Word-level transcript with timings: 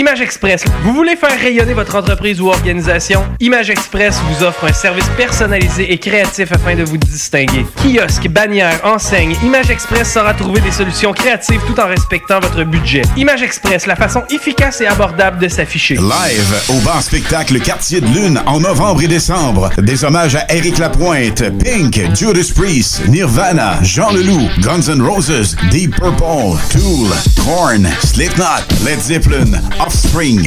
Image 0.00 0.22
Express. 0.22 0.64
Vous 0.82 0.94
voulez 0.94 1.14
faire 1.14 1.38
rayonner 1.38 1.74
votre 1.74 1.94
entreprise 1.94 2.40
ou 2.40 2.48
organisation? 2.48 3.22
Image 3.38 3.68
Express 3.68 4.16
vous 4.30 4.42
offre 4.46 4.64
un 4.64 4.72
service 4.72 5.04
personnalisé 5.14 5.92
et 5.92 5.98
créatif 5.98 6.50
afin 6.52 6.74
de 6.74 6.84
vous 6.84 6.96
distinguer. 6.96 7.66
Kiosque, 7.76 8.26
bannière, 8.28 8.80
enseigne, 8.82 9.36
Image 9.44 9.68
Express 9.68 10.14
saura 10.14 10.32
trouver 10.32 10.62
des 10.62 10.70
solutions 10.70 11.12
créatives 11.12 11.60
tout 11.66 11.78
en 11.78 11.86
respectant 11.86 12.40
votre 12.40 12.64
budget. 12.64 13.02
Image 13.18 13.42
Express, 13.42 13.86
la 13.86 13.94
façon 13.94 14.22
efficace 14.30 14.80
et 14.80 14.86
abordable 14.86 15.38
de 15.38 15.48
s'afficher. 15.48 15.96
Live 15.96 16.62
au 16.70 16.80
bar 16.80 17.02
spectacle 17.02 17.60
Quartier 17.60 18.00
de 18.00 18.06
Lune 18.06 18.40
en 18.46 18.58
novembre 18.58 19.02
et 19.02 19.08
décembre. 19.08 19.68
Des 19.76 20.02
hommages 20.02 20.34
à 20.34 20.46
Eric 20.48 20.78
Lapointe, 20.78 21.42
Pink, 21.62 22.00
Judas 22.16 22.50
Priest, 22.56 23.06
Nirvana, 23.06 23.78
Jean 23.82 24.12
Leloup, 24.12 24.48
Guns 24.60 24.88
N' 24.88 25.02
Roses, 25.02 25.56
Deep 25.70 25.94
Purple, 25.96 26.56
Tool, 26.70 27.10
Korn, 27.44 27.86
Slipknot, 28.02 28.64
Led 28.82 28.98
Zeppelin, 28.98 29.60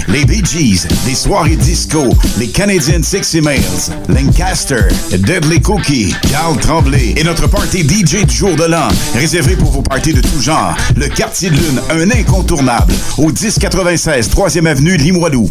Les 0.08 0.25
Bee 0.25 0.43
Gees, 0.43 0.88
des 1.06 1.15
soirées 1.15 1.56
disco, 1.56 2.10
les 2.38 2.49
Canadian 2.49 3.01
Sexy 3.01 3.41
Males, 3.41 3.62
Lancaster, 4.10 4.84
Deadly 5.12 5.62
Cookie, 5.62 6.13
Carl 6.29 6.58
Tremblay 6.60 7.13
et 7.17 7.23
notre 7.23 7.47
party 7.47 7.82
DJ 7.82 8.25
du 8.25 8.36
jour 8.36 8.56
de 8.56 8.65
l'an, 8.65 8.89
réservé 9.15 9.56
pour 9.56 9.71
vos 9.71 9.82
parties 9.82 10.13
de 10.13 10.21
tout 10.21 10.41
genre. 10.41 10.75
Le 10.95 11.08
Quartier 11.08 11.49
de 11.49 11.56
Lune, 11.56 11.82
un 11.89 12.12
incontournable, 12.12 12.93
au 13.17 13.32
1096 13.32 14.29
3e 14.29 14.65
avenue 14.65 14.97
Limoilou. 14.97 15.49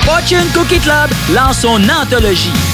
Fortune 0.00 0.46
Cookie 0.54 0.80
Club 0.80 1.10
lance 1.34 1.60
son 1.60 1.80
anthologie. 1.88 2.73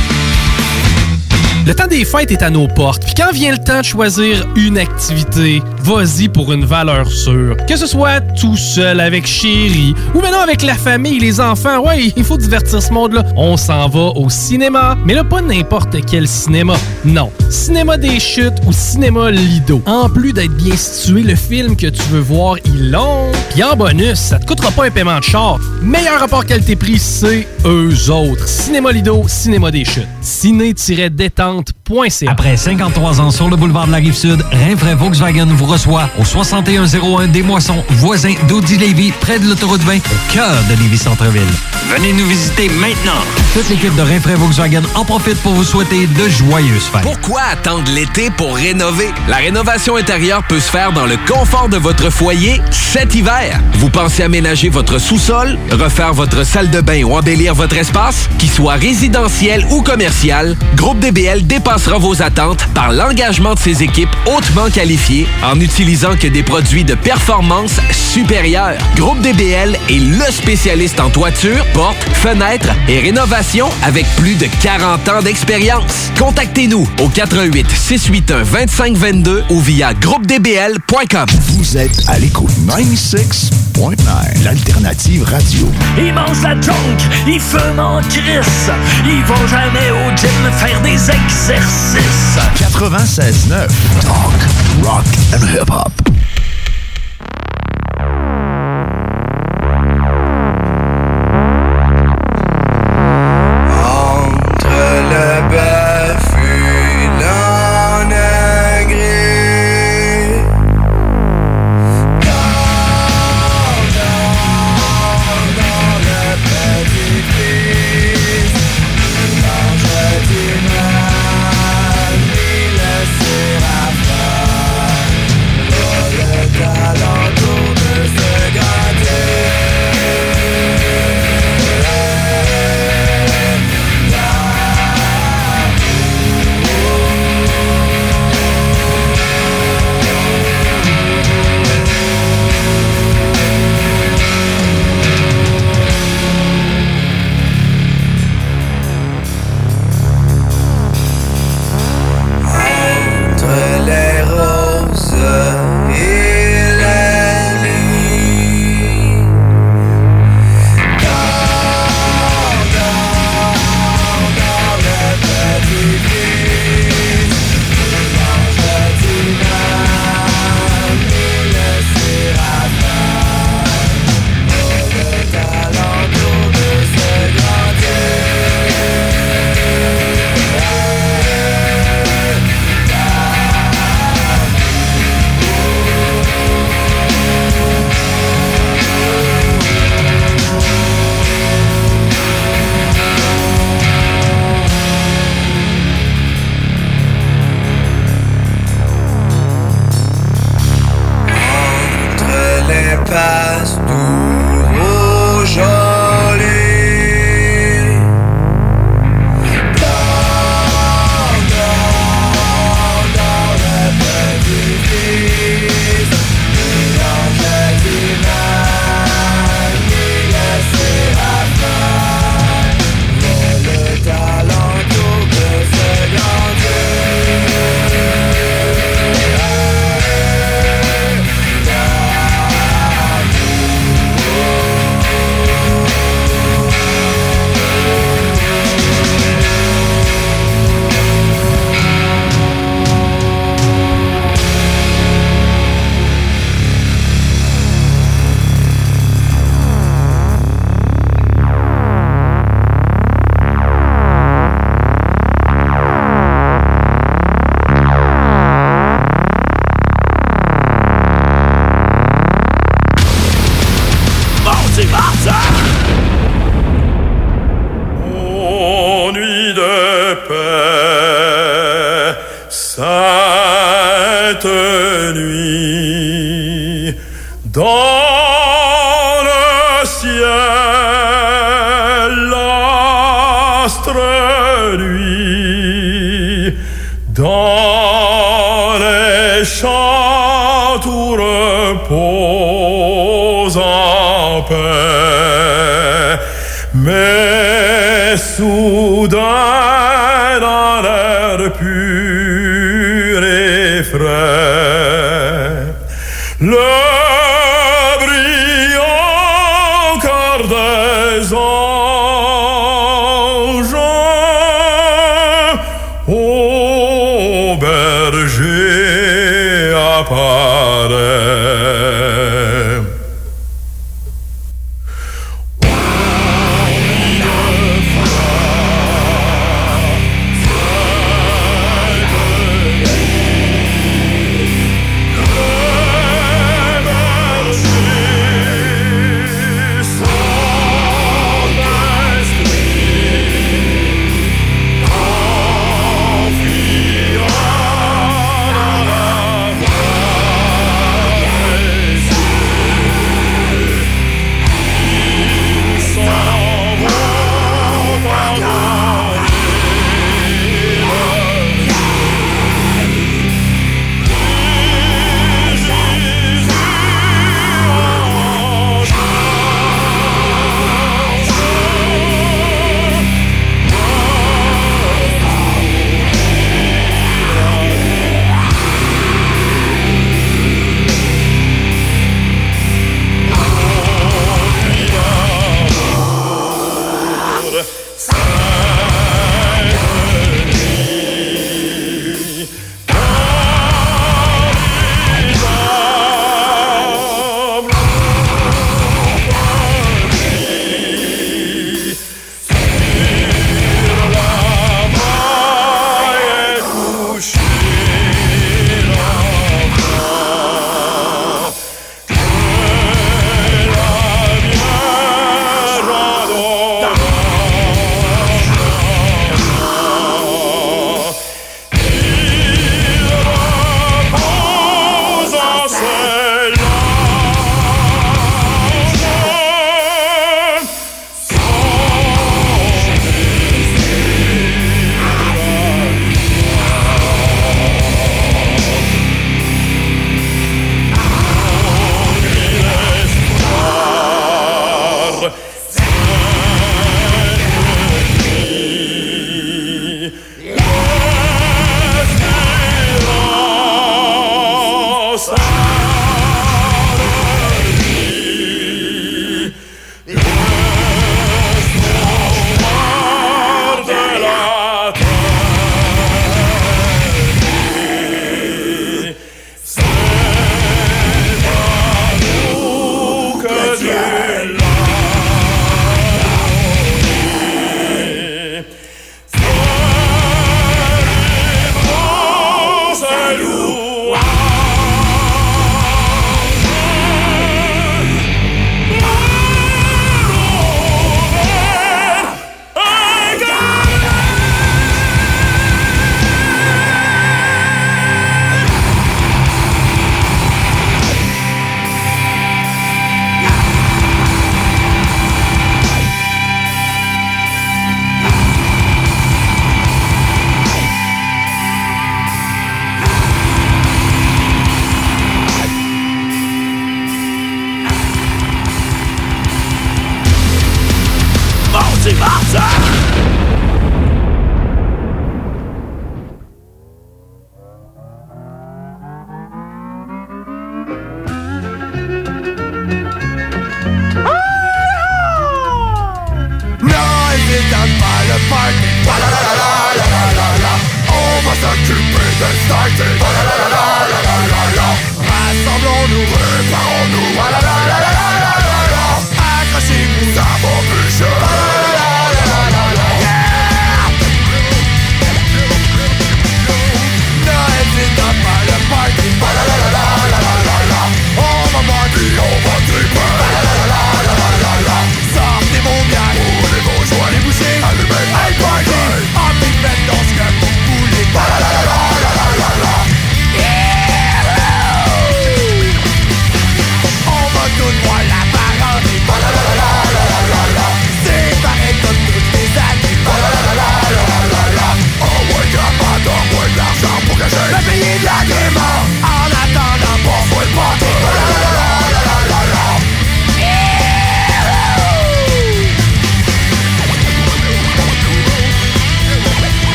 Le 1.63 1.75
temps 1.75 1.85
des 1.85 2.05
fêtes 2.05 2.31
est 2.31 2.41
à 2.41 2.49
nos 2.49 2.67
portes. 2.67 3.05
Puis 3.05 3.13
quand 3.15 3.31
vient 3.31 3.51
le 3.51 3.59
temps 3.59 3.81
de 3.81 3.85
choisir 3.85 4.47
une 4.55 4.79
activité, 4.79 5.61
vas-y 5.83 6.27
pour 6.27 6.51
une 6.53 6.65
valeur 6.65 7.07
sûre. 7.11 7.55
Que 7.67 7.75
ce 7.75 7.85
soit 7.85 8.19
tout 8.19 8.57
seul 8.57 8.99
avec 8.99 9.27
chérie 9.27 9.93
ou 10.15 10.21
maintenant 10.21 10.41
avec 10.41 10.63
la 10.63 10.73
famille, 10.73 11.19
les 11.19 11.39
enfants, 11.39 11.85
ouais, 11.85 12.11
il 12.17 12.23
faut 12.23 12.37
divertir 12.37 12.81
ce 12.81 12.91
monde-là. 12.91 13.23
On 13.35 13.57
s'en 13.57 13.87
va 13.89 14.07
au 14.15 14.27
cinéma, 14.31 14.97
mais 15.05 15.13
là 15.13 15.23
pas 15.23 15.41
n'importe 15.41 16.03
quel 16.09 16.27
cinéma. 16.27 16.73
Non, 17.05 17.31
cinéma 17.51 17.97
des 17.97 18.19
chutes 18.19 18.57
ou 18.65 18.73
cinéma 18.73 19.29
Lido. 19.29 19.83
En 19.85 20.09
plus 20.09 20.33
d'être 20.33 20.55
bien 20.55 20.75
situé, 20.75 21.21
le 21.21 21.35
film 21.35 21.75
que 21.75 21.87
tu 21.87 22.01
veux 22.09 22.21
voir, 22.21 22.55
il 22.65 22.89
long. 22.89 23.31
Puis 23.51 23.63
en 23.63 23.75
bonus, 23.75 24.17
ça 24.17 24.39
te 24.39 24.47
coûtera 24.47 24.71
pas 24.71 24.85
un 24.85 24.91
paiement 24.91 25.19
de 25.19 25.23
char. 25.23 25.59
Meilleur 25.83 26.21
rapport 26.21 26.43
qualité-prix, 26.43 26.97
c'est 26.97 27.47
eux 27.65 28.09
autres. 28.09 28.47
Cinéma 28.47 28.91
Lido, 28.91 29.25
cinéma 29.27 29.69
des 29.69 29.85
chutes. 29.85 30.07
Ciné-détente 30.21 31.50
après 32.27 32.55
53 32.57 33.21
ans 33.21 33.31
sur 33.31 33.49
le 33.49 33.55
boulevard 33.55 33.87
de 33.87 33.91
la 33.91 33.97
Rive-Sud, 33.97 34.43
Rinfraie 34.51 34.95
Volkswagen 34.95 35.47
vous 35.47 35.65
reçoit 35.65 36.09
au 36.17 36.23
6101 36.23 37.27
des 37.27 37.43
Moissons, 37.43 37.83
voisin 37.89 38.33
d'Audi 38.47 38.77
Lévis, 38.77 39.11
près 39.19 39.39
de 39.39 39.47
l'autoroute 39.47 39.81
20, 39.81 39.97
au 39.97 40.33
cœur 40.33 40.55
de 40.69 40.75
Lévis-Centreville. 40.81 41.41
Venez 41.89 42.13
nous 42.13 42.25
visiter 42.25 42.69
maintenant. 42.69 43.21
Toute 43.53 43.69
l'équipe 43.69 43.93
de 43.95 44.01
Rinfraie 44.01 44.35
Volkswagen 44.35 44.83
en 44.95 45.03
profite 45.03 45.37
pour 45.41 45.53
vous 45.53 45.63
souhaiter 45.63 46.07
de 46.07 46.29
joyeuses 46.29 46.85
fêtes. 46.85 47.01
Pourquoi 47.01 47.41
attendre 47.51 47.91
l'été 47.91 48.29
pour 48.29 48.55
rénover? 48.55 49.09
La 49.27 49.37
rénovation 49.37 49.97
intérieure 49.97 50.43
peut 50.47 50.59
se 50.59 50.69
faire 50.71 50.93
dans 50.93 51.05
le 51.05 51.17
confort 51.27 51.67
de 51.67 51.77
votre 51.77 52.09
foyer 52.09 52.61
cet 52.71 53.15
hiver. 53.15 53.59
Vous 53.73 53.89
pensez 53.89 54.23
aménager 54.23 54.69
votre 54.69 54.99
sous-sol, 54.99 55.57
refaire 55.71 56.13
votre 56.13 56.45
salle 56.45 56.69
de 56.69 56.79
bain 56.79 57.03
ou 57.03 57.17
embellir 57.17 57.53
votre 57.53 57.75
espace? 57.75 58.29
Qu'il 58.37 58.49
soit 58.49 58.75
résidentiel 58.75 59.65
ou 59.69 59.81
commercial, 59.81 60.55
Groupe 60.75 60.99
DBL 60.99 61.40
dépassera 61.41 61.97
vos 61.97 62.21
attentes 62.21 62.65
par 62.73 62.91
l'engagement 62.91 63.53
de 63.53 63.59
ses 63.59 63.83
équipes 63.83 64.15
hautement 64.25 64.69
qualifiées 64.69 65.27
en 65.43 65.55
n'utilisant 65.55 66.15
que 66.15 66.27
des 66.27 66.43
produits 66.43 66.83
de 66.83 66.95
performance 66.95 67.79
supérieure. 67.91 68.77
Groupe 68.95 69.21
DBL 69.21 69.77
est 69.89 69.99
le 69.99 70.31
spécialiste 70.31 70.99
en 70.99 71.09
toiture, 71.09 71.65
portes, 71.73 72.03
fenêtres 72.13 72.71
et 72.87 72.99
rénovation 72.99 73.69
avec 73.83 74.05
plus 74.17 74.35
de 74.35 74.47
40 74.61 75.09
ans 75.09 75.21
d'expérience. 75.21 76.11
Contactez-nous 76.17 76.87
au 77.01 77.07
88 77.07 77.69
681 77.69 78.43
2522 78.43 79.43
ou 79.49 79.59
via 79.59 79.93
groupedbl.com. 79.93 81.25
Vous 81.47 81.77
êtes 81.77 82.03
à 82.07 82.19
l'écoute 82.19 82.51
96.9, 83.81 84.43
l'alternative 84.43 85.23
radio. 85.23 85.67
Ils 85.97 86.13
mangent 86.13 86.43
la 86.43 86.53
junk, 86.61 86.75
ils 87.25 87.39
fument 87.39 87.79
en 87.79 87.99
crisse, 88.01 88.69
ils 89.03 89.23
vont 89.23 89.47
jamais 89.47 89.89
au 89.89 90.15
gym 90.15 90.51
faire 90.57 90.79
des 90.81 91.09
exercices. 91.09 92.37
96.9, 92.59 93.67
talk, 94.01 94.83
rock 94.83 95.05
and 95.33 95.47
hip-hop. 95.47 96.20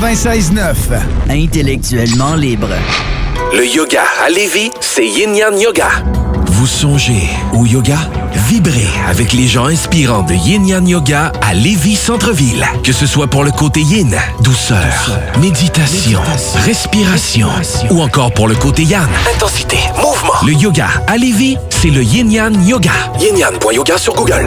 96.9. 0.00 0.74
Intellectuellement 1.28 2.36
libre. 2.36 2.68
Le 3.52 3.66
yoga 3.66 4.02
à 4.24 4.30
Lévis, 4.30 4.70
c'est 4.80 5.06
Yin 5.06 5.34
Yang 5.34 5.60
Yoga. 5.60 5.88
Vous 6.46 6.68
songez 6.68 7.28
au 7.52 7.66
yoga? 7.66 7.96
Vibrez 8.48 8.86
avec 9.08 9.32
les 9.32 9.48
gens 9.48 9.66
inspirants 9.66 10.22
de 10.22 10.34
Yin 10.34 10.66
Yang 10.68 10.88
Yoga 10.88 11.32
à 11.42 11.54
Lévis 11.54 11.96
Centre-Ville. 11.96 12.64
Que 12.84 12.92
ce 12.92 13.06
soit 13.06 13.26
pour 13.26 13.42
le 13.42 13.50
côté 13.50 13.80
yin, 13.80 14.16
douceur, 14.42 15.18
méditation, 15.40 16.20
respiration, 16.64 17.48
ou 17.90 18.00
encore 18.00 18.32
pour 18.32 18.46
le 18.46 18.54
côté 18.54 18.84
yang, 18.84 19.08
intensité, 19.34 19.78
mouvement. 19.96 20.34
Le 20.46 20.52
yoga 20.52 20.86
à 21.08 21.16
Lévis, 21.16 21.56
c'est 21.70 21.90
le 21.90 22.02
Yin 22.04 22.30
Yang 22.30 22.66
Yoga. 22.66 22.92
Yin-Yang.yoga 23.20 23.98
sur 23.98 24.14
Google. 24.14 24.46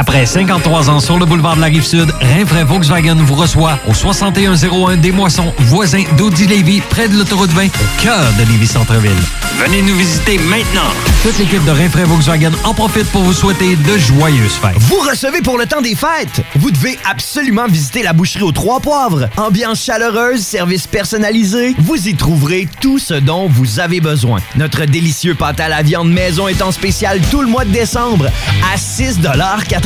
Après 0.00 0.24
53 0.24 0.88
ans 0.88 0.98
sur 0.98 1.18
le 1.18 1.26
boulevard 1.26 1.56
de 1.56 1.60
la 1.60 1.66
Rive-Sud, 1.66 2.10
Rinfraie 2.22 2.64
Volkswagen 2.64 3.16
vous 3.16 3.34
reçoit 3.34 3.78
au 3.86 3.92
6101 3.92 4.96
des 4.96 5.12
Moissons, 5.12 5.52
voisin 5.58 6.04
d'Audi 6.16 6.46
Lévis, 6.46 6.80
près 6.80 7.06
de 7.06 7.18
l'autoroute 7.18 7.50
20, 7.50 7.66
au 7.66 8.02
cœur 8.02 8.32
de 8.38 8.50
Lévis-Centreville. 8.50 9.10
Venez 9.58 9.82
nous 9.82 9.94
visiter 9.94 10.38
maintenant. 10.38 10.88
Toute 11.22 11.38
l'équipe 11.38 11.62
de 11.66 11.70
Rinfraie 11.70 12.04
Volkswagen 12.04 12.52
en 12.64 12.72
profite 12.72 13.10
pour 13.10 13.20
vous 13.20 13.34
souhaiter 13.34 13.76
de 13.76 13.98
joyeuses 13.98 14.54
fêtes. 14.54 14.78
Vous 14.78 15.00
recevez 15.00 15.42
pour 15.42 15.58
le 15.58 15.66
temps 15.66 15.82
des 15.82 15.94
fêtes. 15.94 16.40
Vous 16.56 16.70
devez 16.70 16.98
absolument 17.04 17.66
visiter 17.66 18.02
la 18.02 18.14
boucherie 18.14 18.42
aux 18.42 18.52
Trois 18.52 18.80
Poivres. 18.80 19.28
Ambiance 19.36 19.84
chaleureuse, 19.84 20.40
service 20.40 20.86
personnalisé. 20.86 21.74
Vous 21.78 22.08
y 22.08 22.14
trouverez 22.14 22.66
tout 22.80 22.98
ce 22.98 23.12
dont 23.12 23.48
vous 23.50 23.80
avez 23.80 24.00
besoin. 24.00 24.38
Notre 24.56 24.86
délicieux 24.86 25.34
pâte 25.34 25.60
à 25.60 25.68
la 25.68 25.82
viande 25.82 26.10
maison 26.10 26.48
est 26.48 26.62
en 26.62 26.72
spécial 26.72 27.20
tout 27.30 27.42
le 27.42 27.48
mois 27.48 27.66
de 27.66 27.70
décembre 27.70 28.28
à 28.72 28.78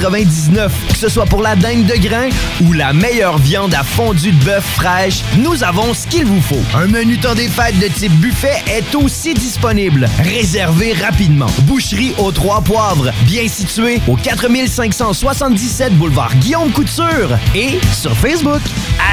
6,99 0.05 0.71
Que 0.89 0.97
ce 0.99 1.09
soit 1.09 1.25
pour 1.25 1.43
la 1.43 1.57
dingue 1.57 1.87
de 1.87 1.97
grain 1.97 2.29
ou 2.63 2.73
la 2.73 2.93
meilleure 2.93 3.39
viande 3.39 3.75
à 3.75 3.83
fondue 3.83 4.33
de 4.33 4.45
bœuf 4.45 4.65
fraîche, 4.77 5.23
nous 5.39 5.65
avons 5.65 5.95
ce 5.95 6.07
qu'il 6.07 6.27
vous 6.27 6.41
faut. 6.41 6.61
Un 6.77 6.87
menu 6.87 7.19
temps 7.19 7.35
des 7.35 7.49
fêtes 7.49 7.79
de 7.79 7.89
type 7.89 8.13
buffet 8.13 8.63
est 8.67 8.95
aussi 8.95 9.35
disponible. 9.35 10.09
Réservez 10.23 10.93
rapidement. 10.93 11.47
Boucherie 11.63 12.15
aux 12.19 12.33
Trois 12.33 12.61
Poivres, 12.61 13.11
bien 13.25 13.49
située 13.49 14.01
au 14.07 14.17
4577 14.17 15.95
boulevard 15.95 16.35
Guillaume 16.37 16.71
Couture 16.71 17.39
et 17.55 17.79
sur 17.93 18.15
Facebook. 18.17 18.61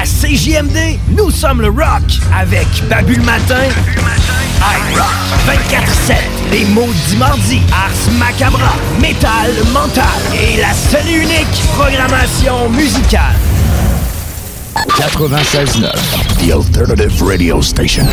À 0.00 0.04
CJMD, 0.04 0.98
nous 1.16 1.30
sommes 1.30 1.62
le 1.62 1.68
rock 1.68 2.02
avec 2.34 2.66
Babu 2.88 3.14
le 3.14 3.22
matin. 3.22 3.62
I 4.64 4.94
Rock 4.94 5.10
24-7, 6.06 6.14
les 6.52 6.64
mots 6.66 6.92
du 7.10 7.16
mardi, 7.16 7.60
Ars 7.72 8.12
Macabra, 8.12 8.74
Métal 9.00 9.50
Mental 9.72 10.04
et 10.32 10.60
la 10.60 10.72
seule 10.72 11.08
et 11.08 11.16
unique 11.16 11.62
programmation 11.76 12.68
musicale. 12.70 13.34
96.9, 14.88 15.90
The 16.38 16.52
Alternative 16.52 17.22
Radio 17.24 17.60
Station. 17.60 18.06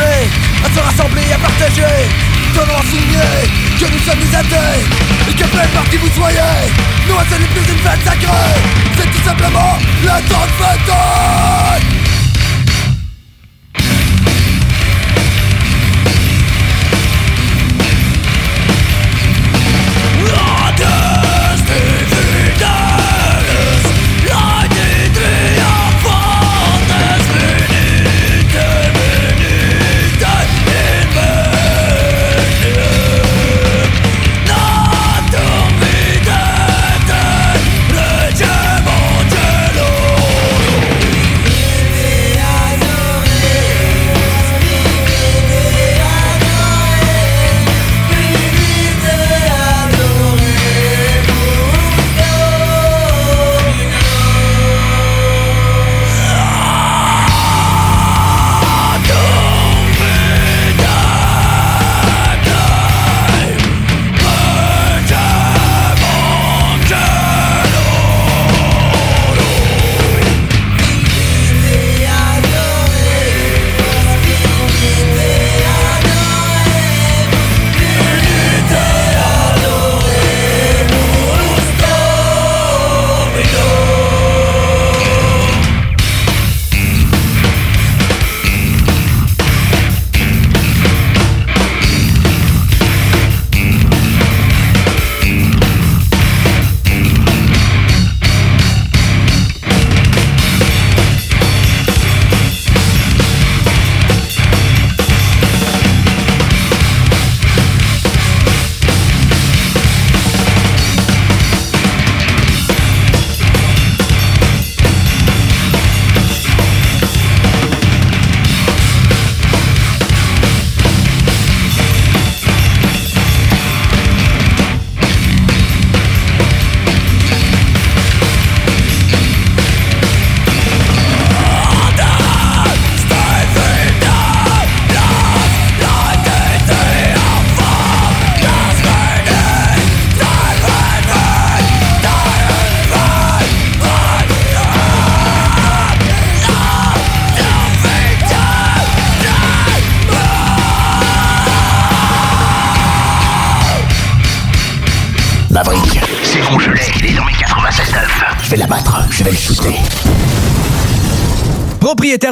à 0.00 0.74
se 0.74 0.80
rassembler, 0.80 1.32
à 1.32 1.38
partager 1.38 2.08
Donnons 2.54 2.78
à 2.78 2.82
souligner 2.82 3.48
que 3.78 3.84
nous 3.92 3.98
sommes 3.98 4.18
des 4.18 4.34
athées 4.34 4.84
Et 5.28 5.34
que 5.34 5.44
peu 5.44 5.58
importe 5.58 5.90
qui 5.90 5.96
vous 5.96 6.10
soyez. 6.14 6.38
Nous, 7.06 7.14
c'est 7.28 7.38
plus 7.38 7.72
une 7.72 7.78
fête 7.78 8.04
sacrée 8.04 8.60
C'est 8.96 9.10
tout 9.10 9.24
simplement 9.24 9.78
le 10.02 10.28
temps 10.28 10.46
de 10.46 10.64
fête 10.64 12.17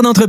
Propriétaire 0.06 0.25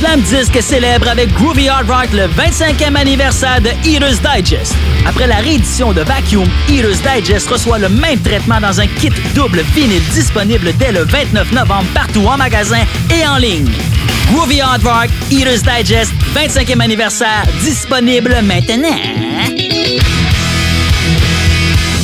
Slam 0.00 0.20
Disc 0.22 0.58
célèbre 0.62 1.08
avec 1.08 1.32
Groovy 1.34 1.68
Hard 1.68 1.90
Rock 1.90 2.08
le 2.12 2.26
25e 2.28 2.96
anniversaire 2.96 3.60
de 3.60 3.68
Eater's 3.86 4.20
Digest. 4.20 4.74
Après 5.06 5.26
la 5.26 5.36
réédition 5.36 5.92
de 5.92 6.00
Vacuum, 6.00 6.48
Eater's 6.68 7.00
Digest 7.02 7.48
reçoit 7.48 7.78
le 7.78 7.88
même 7.88 8.18
traitement 8.20 8.60
dans 8.60 8.80
un 8.80 8.86
kit 8.86 9.12
double 9.34 9.60
vinyle 9.74 10.02
disponible 10.12 10.72
dès 10.78 10.92
le 10.92 11.04
29 11.04 11.52
novembre 11.52 11.86
partout 11.94 12.26
en 12.26 12.36
magasin 12.38 12.84
et 13.14 13.26
en 13.26 13.36
ligne. 13.36 13.70
Groovy 14.32 14.60
Hard 14.60 14.82
Rock, 14.82 15.10
Eater's 15.30 15.62
Digest, 15.62 16.12
25e 16.34 16.80
anniversaire, 16.80 17.44
disponible 17.62 18.36
maintenant. 18.42 18.96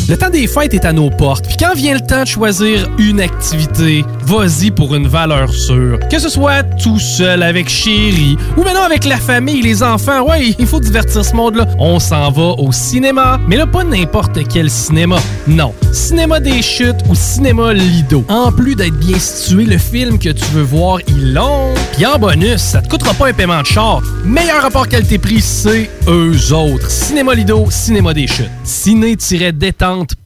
Le 0.09 0.17
temps 0.17 0.31
des 0.31 0.47
fêtes 0.47 0.73
est 0.75 0.85
à 0.85 0.93
nos 0.93 1.11
portes. 1.11 1.49
Puis 1.49 1.57
quand 1.57 1.75
vient 1.75 1.95
le 1.95 2.01
temps 2.01 2.23
de 2.23 2.29
choisir 2.29 2.89
une 2.99 3.21
activité, 3.21 4.05
vas-y 4.27 4.73
pour 4.73 4.95
une 4.97 5.07
valeur 5.07 5.53
sûre. 5.53 6.01
Que 6.11 6.19
ce 6.19 6.29
soit 6.29 6.65
tout 6.65 6.99
seul 6.99 7.45
avec 7.45 7.69
chérie 7.69 8.37
ou 8.57 8.65
maintenant 8.65 8.83
avec 8.83 9.05
la 9.05 9.19
famille, 9.19 9.63
les 9.63 9.85
enfants, 9.85 10.23
ouais, 10.29 10.55
il 10.59 10.67
faut 10.67 10.81
divertir 10.81 11.25
ce 11.25 11.35
monde-là. 11.35 11.67
On 11.79 12.01
s'en 12.01 12.31
va 12.33 12.55
au 12.59 12.73
cinéma, 12.73 13.39
mais 13.47 13.57
là 13.57 13.67
pas 13.67 13.85
n'importe 13.85 14.41
quel 14.49 14.69
cinéma. 14.69 15.17
Non, 15.47 15.73
cinéma 15.93 16.41
des 16.41 16.61
chutes 16.61 16.97
ou 17.09 17.15
cinéma 17.15 17.73
Lido. 17.73 18.25
En 18.29 18.51
plus 18.51 18.75
d'être 18.75 18.99
bien 18.99 19.19
situé, 19.19 19.65
le 19.65 19.79
film 19.79 20.19
que 20.19 20.31
tu 20.31 20.45
veux 20.53 20.63
voir, 20.63 20.99
il 21.07 21.33
long. 21.33 21.73
Puis 21.93 22.05
en 22.05 22.19
bonus, 22.19 22.61
ça 22.61 22.83
te 22.83 22.89
coûtera 22.89 23.15
pas 23.15 23.29
un 23.29 23.33
paiement 23.33 23.61
de 23.61 23.67
char. 23.67 24.03
Meilleur 24.25 24.63
rapport 24.63 24.89
qualité-prix, 24.89 25.41
c'est 25.41 25.89
eux 26.09 26.53
autres. 26.53 26.91
Cinéma 26.91 27.35
Lido, 27.35 27.71
cinéma 27.71 28.13
des 28.13 28.27
chutes. 28.27 28.51
Ciné-détente 28.65 30.17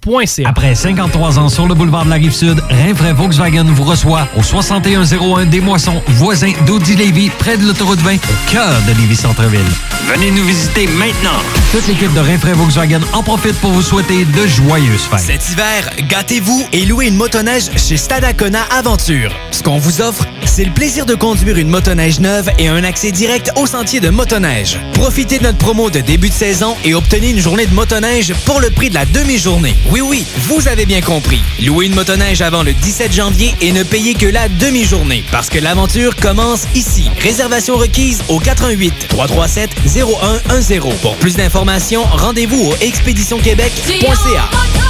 après 0.47 0.75
53 0.75 1.39
ans 1.39 1.49
sur 1.51 1.69
le 1.69 1.75
boulevard 1.75 2.07
de 2.07 2.11
la 2.11 2.17
Rive-Sud, 2.17 2.59
Rinfraie 2.71 3.13
Volkswagen 3.13 3.65
vous 3.65 3.85
reçoit 3.91 4.29
au 4.37 4.43
6101 4.43 5.47
des 5.47 5.61
Moissons, 5.61 6.01
voisin 6.07 6.53
d'Audi 6.65 6.95
Lévis, 6.95 7.29
près 7.31 7.57
de 7.57 7.67
l'autoroute 7.67 7.99
20, 7.99 8.15
au 8.15 8.51
cœur 8.51 8.73
de 8.87 8.93
Lévis-Centreville. 9.01 9.67
Venez 10.07 10.31
nous 10.31 10.45
visiter 10.45 10.87
maintenant. 10.87 11.41
Toute 11.73 11.89
l'équipe 11.89 12.13
de 12.15 12.21
Rinfraie 12.21 12.53
Volkswagen 12.53 13.01
en 13.13 13.25
profite 13.25 13.57
pour 13.57 13.73
vous 13.73 13.83
souhaiter 13.83 14.25
de 14.25 14.47
joyeuses 14.47 15.03
fêtes. 15.11 15.21
Cet 15.21 15.51
hiver, 15.51 15.91
gâtez-vous 16.09 16.69
et 16.73 16.87
louez 16.87 17.09
une 17.09 17.17
motoneige 17.17 17.65
chez 17.77 17.97
Stadacona 17.97 18.63
Aventure. 18.71 19.33
Ce 19.51 19.63
qu'on 19.63 19.79
vous 19.79 20.01
offre, 20.01 20.25
c'est 20.45 20.65
le 20.65 20.73
plaisir 20.73 21.07
de 21.07 21.15
conduire 21.15 21.57
une 21.57 21.69
motoneige 21.69 22.21
neuve 22.21 22.51
et 22.59 22.69
un 22.69 22.85
accès 22.85 23.13
direct 23.13 23.51
au 23.57 23.67
sentier 23.67 24.01
de 24.01 24.11
motoneige. 24.11 24.79
Profitez 24.95 25.39
de 25.39 25.45
notre 25.45 25.59
promo 25.59 25.91
de 25.91 26.01
début 26.01 26.29
de 26.29 26.35
saison 26.35 26.77
et 26.85 26.95
obtenez 26.95 27.31
une 27.31 27.39
journée 27.39 27.67
de 27.67 27.75
motoneige 27.75 28.35
pour 28.45 28.61
le 28.61 28.71
prix 28.71 28.91
de 28.91 28.95
la 28.95 29.07
demi-journée. 29.07 29.77
Oui, 29.91 30.01
oui, 30.01 30.27
vous 30.49 30.69
avez 30.69 30.87
bien 30.87 31.01
compris. 31.01 31.43
Louez 31.65 31.87
une 31.87 31.95
motoneige 31.95 32.43
avant 32.43 32.63
le 32.63 32.73
17 32.73 33.13
janvier 33.13 33.55
et 33.61 33.73
ne 33.73 33.83
payez 33.83 34.15
que 34.15 34.27
la 34.27 34.49
demi-journée. 34.49 35.25
Parce 35.31 35.49
que 35.49 35.59
l'aventure 35.59 36.17
commence 36.17 36.65
ici. 36.75 37.11
Réservation 37.21 37.77
requise 37.77 38.23
au 38.29 38.39
88 38.39 39.09
337 39.09 39.71
0110. 39.87 40.81
Pour 41.03 41.17
plus 41.17 41.37
d'informations, 41.37 42.05
rendez-vous 42.05 42.71
au 42.71 42.75
expéditionquebec.ca. 42.81 44.90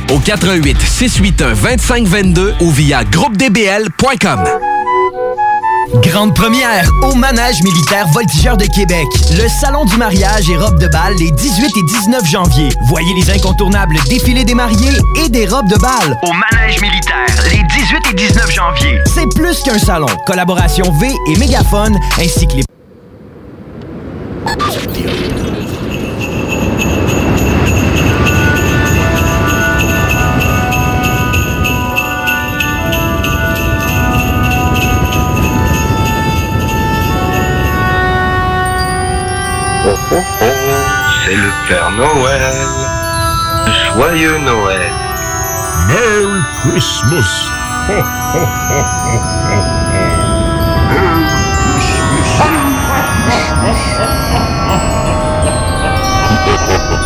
au 0.09 0.19
88 0.19 0.77
681 0.81 1.55
2522 1.55 2.55
ou 2.61 2.71
via 2.71 3.03
groupedbl.com. 3.03 4.43
Grande 6.03 6.33
première 6.33 6.89
au 7.03 7.15
Manège 7.15 7.61
militaire 7.63 8.07
Voltigeur 8.13 8.55
de 8.55 8.65
Québec. 8.65 9.05
Le 9.31 9.47
salon 9.49 9.83
du 9.85 9.97
mariage 9.97 10.49
et 10.49 10.55
robes 10.55 10.79
de 10.79 10.87
bal 10.87 11.13
les 11.19 11.31
18 11.31 11.65
et 11.65 11.83
19 11.83 12.25
janvier. 12.25 12.69
Voyez 12.87 13.13
les 13.13 13.29
incontournables 13.29 13.95
défilés 14.07 14.45
des 14.45 14.55
mariés 14.55 14.97
et 15.23 15.29
des 15.29 15.45
robes 15.47 15.67
de 15.67 15.77
bal. 15.77 16.17
Au 16.23 16.31
Manège 16.31 16.81
militaire 16.81 17.25
les 17.49 17.61
18 17.63 17.97
et 18.11 18.13
19 18.13 18.51
janvier. 18.51 18.99
C'est 19.13 19.27
plus 19.35 19.61
qu'un 19.63 19.79
salon. 19.79 20.07
Collaboration 20.25 20.91
V 20.99 21.11
et 21.27 21.37
Mégaphone 21.37 21.99
ainsi 22.19 22.47
que 22.47 22.53
les 22.53 22.63
Oh 40.13 40.17
oh 40.17 40.45
c'est 41.25 41.35
le 41.35 41.49
Père 41.67 41.91
Noël. 41.91 42.41
Joyeux 43.93 44.39
Noël. 44.39 44.91
Merry 45.87 46.41
Christmas. 46.59 47.49
Ho, 47.87 47.93
ho. 47.93 48.81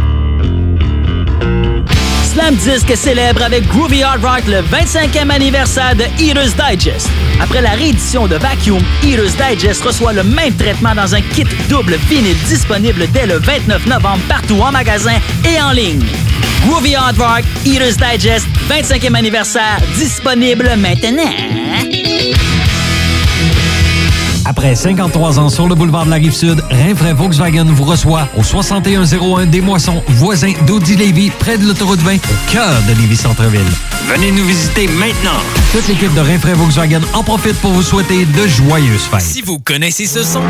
Slam 2.32 2.54
Disc 2.54 2.86
célèbre 2.94 3.42
avec 3.42 3.66
Groovy 3.66 4.04
Hard 4.04 4.24
Rock 4.24 4.42
le 4.46 4.62
25e 4.62 5.30
anniversaire 5.30 5.96
de 5.96 6.04
Eater's 6.22 6.54
Digest. 6.54 7.08
Après 7.40 7.60
la 7.60 7.70
réédition 7.70 8.28
de 8.28 8.36
Vacuum, 8.36 8.80
Eater's 9.02 9.34
Digest 9.36 9.82
reçoit 9.82 10.12
le 10.12 10.22
même 10.22 10.54
traitement 10.54 10.94
dans 10.94 11.12
un 11.12 11.20
kit 11.20 11.46
double 11.68 11.96
vinyle 12.08 12.36
disponible 12.46 13.08
dès 13.12 13.26
le 13.26 13.38
29 13.38 13.84
novembre 13.86 14.20
partout 14.28 14.60
en 14.60 14.70
magasin 14.70 15.18
et 15.44 15.60
en 15.60 15.72
ligne. 15.72 16.04
Groovy 16.68 16.94
Hard 16.94 17.18
Rock, 17.18 17.42
Eater's 17.66 17.96
Digest, 17.96 18.46
25e 18.68 19.14
anniversaire, 19.16 19.80
disponible 19.96 20.70
maintenant. 20.76 21.32
Après 24.50 24.74
53 24.74 25.38
ans 25.38 25.48
sur 25.48 25.68
le 25.68 25.76
boulevard 25.76 26.06
de 26.06 26.10
la 26.10 26.16
Rive-Sud, 26.16 26.60
Rinfraie 26.72 27.12
Volkswagen 27.12 27.66
vous 27.66 27.84
reçoit 27.84 28.26
au 28.36 28.42
6101 28.42 29.46
des 29.46 29.60
Moissons, 29.60 30.02
voisin 30.08 30.50
d'Audi 30.66 30.96
Lévis, 30.96 31.30
près 31.30 31.56
de 31.56 31.64
l'autoroute 31.68 32.00
20, 32.00 32.16
au 32.16 32.50
cœur 32.50 32.82
de 32.88 33.00
Lévis 33.00 33.18
Centreville. 33.18 33.60
Venez 34.08 34.32
nous 34.32 34.44
visiter 34.44 34.88
maintenant. 34.88 35.38
Toute 35.70 35.86
l'équipe 35.86 36.12
de 36.14 36.20
Rinfraie 36.20 36.54
Volkswagen 36.54 37.02
en 37.14 37.22
profite 37.22 37.54
pour 37.60 37.70
vous 37.70 37.84
souhaiter 37.84 38.24
de 38.24 38.48
joyeuses 38.48 39.02
fêtes. 39.02 39.20
Si 39.20 39.40
vous 39.40 39.60
connaissez 39.60 40.06
ce 40.06 40.24
son, 40.24 40.42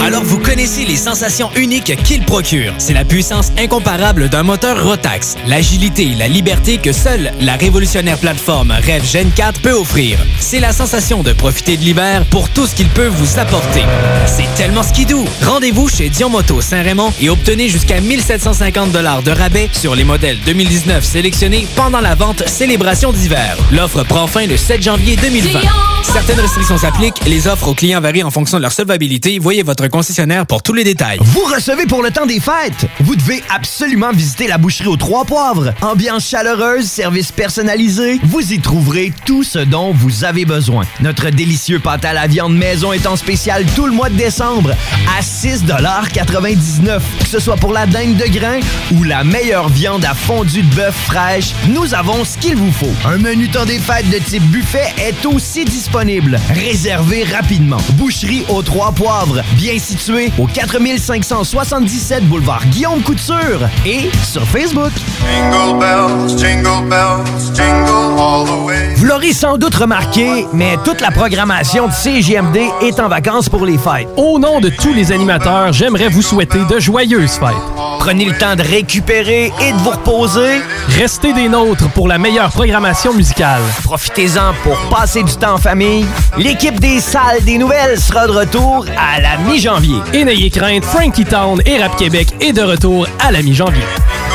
alors 0.00 0.22
vous 0.22 0.38
connaissez 0.38 0.84
les 0.84 0.94
sensations 0.94 1.50
uniques 1.56 1.96
qu'il 2.04 2.22
procure. 2.22 2.72
C'est 2.78 2.94
la 2.94 3.04
puissance 3.04 3.50
incomparable 3.58 4.28
d'un 4.28 4.44
moteur 4.44 4.84
Rotax, 4.86 5.34
l'agilité 5.48 6.12
et 6.12 6.14
la 6.14 6.28
liberté 6.28 6.78
que 6.78 6.92
seule 6.92 7.32
la 7.40 7.56
révolutionnaire 7.56 8.18
plateforme 8.18 8.70
Rev 8.70 9.04
Gen 9.04 9.32
4 9.34 9.62
peut 9.62 9.72
offrir. 9.72 10.16
C'est 10.38 10.60
la 10.60 10.72
sensation 10.72 11.24
de 11.24 11.32
profiter 11.32 11.76
de 11.76 11.82
l'hiver 11.82 12.24
pour 12.26 12.48
tout 12.48 12.68
ce 12.68 12.76
qu'il 12.76 12.88
peut 12.88 13.08
vous 13.08 13.31
apporter. 13.38 13.82
C'est 14.26 14.52
tellement 14.54 14.82
skidou. 14.82 15.24
Rendez-vous 15.44 15.88
chez 15.88 16.08
Dion 16.08 16.28
Moto 16.28 16.60
Saint-Raymond 16.60 17.12
et 17.20 17.30
obtenez 17.30 17.68
jusqu'à 17.68 18.00
1750 18.00 18.92
de 18.92 19.30
rabais 19.30 19.68
sur 19.72 19.94
les 19.94 20.04
modèles 20.04 20.38
2019 20.44 21.04
sélectionnés 21.04 21.66
pendant 21.76 22.00
la 22.00 22.14
vente 22.14 22.46
Célébration 22.48 23.12
d'hiver. 23.12 23.56
L'offre 23.70 24.02
prend 24.04 24.26
fin 24.26 24.46
le 24.46 24.56
7 24.56 24.82
janvier 24.82 25.16
2020. 25.16 25.60
Certaines 26.02 26.40
restrictions 26.40 26.76
s'appliquent. 26.76 27.24
Les 27.26 27.46
offres 27.46 27.68
aux 27.68 27.74
clients 27.74 28.00
varient 28.00 28.24
en 28.24 28.30
fonction 28.30 28.58
de 28.58 28.62
leur 28.62 28.72
solvabilité. 28.72 29.38
Voyez 29.38 29.62
votre 29.62 29.88
concessionnaire 29.88 30.46
pour 30.46 30.62
tous 30.62 30.74
les 30.74 30.84
détails. 30.84 31.18
Vous 31.22 31.44
recevez 31.44 31.86
pour 31.86 32.02
le 32.02 32.10
temps 32.10 32.26
des 32.26 32.40
fêtes. 32.40 32.86
Vous 33.00 33.16
devez 33.16 33.42
absolument 33.54 34.10
visiter 34.12 34.46
la 34.46 34.58
boucherie 34.58 34.88
aux 34.88 34.96
Trois 34.96 35.24
Poivres. 35.24 35.72
Ambiance 35.80 36.28
chaleureuse, 36.28 36.86
service 36.86 37.32
personnalisé. 37.32 38.20
Vous 38.24 38.52
y 38.52 38.58
trouverez 38.60 39.12
tout 39.24 39.42
ce 39.42 39.60
dont 39.60 39.92
vous 39.92 40.24
avez 40.24 40.44
besoin. 40.44 40.84
Notre 41.00 41.30
délicieux 41.30 41.78
pâte 41.78 42.04
à 42.04 42.12
la 42.12 42.26
viande 42.26 42.56
maison 42.56 42.92
est 42.92 43.06
en 43.06 43.16
spécial 43.22 43.64
tout 43.76 43.86
le 43.86 43.92
mois 43.92 44.08
de 44.08 44.16
décembre 44.16 44.72
à 45.16 45.20
6,99 45.22 47.00
Que 47.20 47.26
ce 47.28 47.38
soit 47.38 47.54
pour 47.54 47.72
la 47.72 47.86
dinde 47.86 48.16
de 48.16 48.26
grain 48.26 48.58
ou 48.92 49.04
la 49.04 49.22
meilleure 49.22 49.68
viande 49.68 50.04
à 50.04 50.12
fondue 50.12 50.62
de 50.62 50.74
bœuf 50.74 50.94
fraîche, 51.06 51.54
nous 51.68 51.94
avons 51.94 52.24
ce 52.24 52.36
qu'il 52.36 52.56
vous 52.56 52.72
faut. 52.72 52.92
Un 53.06 53.18
menu 53.18 53.48
temps 53.48 53.64
des 53.64 53.78
fêtes 53.78 54.10
de 54.10 54.18
type 54.18 54.42
buffet 54.50 54.92
est 54.98 55.24
aussi 55.24 55.64
disponible. 55.64 56.40
Réservez 56.52 57.22
rapidement. 57.22 57.76
Boucherie 57.92 58.44
aux 58.48 58.62
Trois 58.62 58.90
Poivres, 58.90 59.42
bien 59.54 59.78
située 59.78 60.32
au 60.36 60.48
4577 60.48 62.24
boulevard 62.24 62.66
Guillaume 62.66 63.02
Couture 63.02 63.60
et 63.86 64.10
sur 64.24 64.42
Facebook. 64.48 64.92
Jingle 65.30 65.78
bells, 65.78 66.38
jingle 66.38 66.88
bells, 66.88 67.54
jingle 67.54 68.18
all 68.18 68.44
the 68.46 68.64
way. 68.66 68.94
Vous 68.96 69.04
l'aurez 69.04 69.32
sans 69.32 69.58
doute 69.58 69.76
remarqué, 69.76 70.44
mais 70.52 70.76
toute 70.84 71.00
la 71.00 71.12
programmation 71.12 71.86
de 71.86 71.92
CGMD 71.92 72.58
est 72.80 72.98
en 72.98 73.11
vacances 73.12 73.50
pour 73.50 73.66
les 73.66 73.76
fêtes. 73.76 74.08
Au 74.16 74.38
nom 74.38 74.58
de 74.58 74.70
tous 74.70 74.94
les 74.94 75.12
animateurs, 75.12 75.70
j'aimerais 75.74 76.08
vous 76.08 76.22
souhaiter 76.22 76.60
de 76.64 76.80
joyeuses 76.80 77.32
fêtes. 77.32 77.50
Prenez 77.98 78.24
le 78.24 78.38
temps 78.38 78.56
de 78.56 78.62
récupérer 78.62 79.52
et 79.60 79.72
de 79.72 79.76
vous 79.80 79.90
reposer. 79.90 80.62
Restez 80.98 81.34
des 81.34 81.50
nôtres 81.50 81.90
pour 81.90 82.08
la 82.08 82.16
meilleure 82.16 82.50
programmation 82.50 83.12
musicale. 83.12 83.60
Profitez-en 83.84 84.54
pour 84.62 84.78
passer 84.88 85.22
du 85.22 85.34
temps 85.36 85.56
en 85.56 85.58
famille. 85.58 86.06
L'équipe 86.38 86.80
des 86.80 87.00
salles 87.00 87.44
des 87.44 87.58
nouvelles 87.58 88.00
sera 88.00 88.26
de 88.26 88.32
retour 88.32 88.86
à 88.96 89.20
la 89.20 89.36
mi-janvier. 89.46 89.98
Et 90.14 90.24
n'ayez 90.24 90.48
crainte, 90.48 90.86
Frankie 90.86 91.26
Town 91.26 91.60
et 91.66 91.82
Rap 91.82 91.94
Québec 91.96 92.28
est 92.40 92.54
de 92.54 92.62
retour 92.62 93.06
à 93.20 93.30
la 93.30 93.42
mi-janvier. 93.42 93.84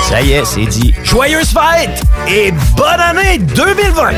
Ça 0.03 0.21
y 0.21 0.33
est, 0.33 0.45
c'est 0.45 0.67
dit. 0.67 0.93
Joyeuses 1.03 1.49
fêtes 1.51 2.03
et 2.27 2.53
bonne 2.75 2.99
année 2.99 3.39
2020! 3.39 4.11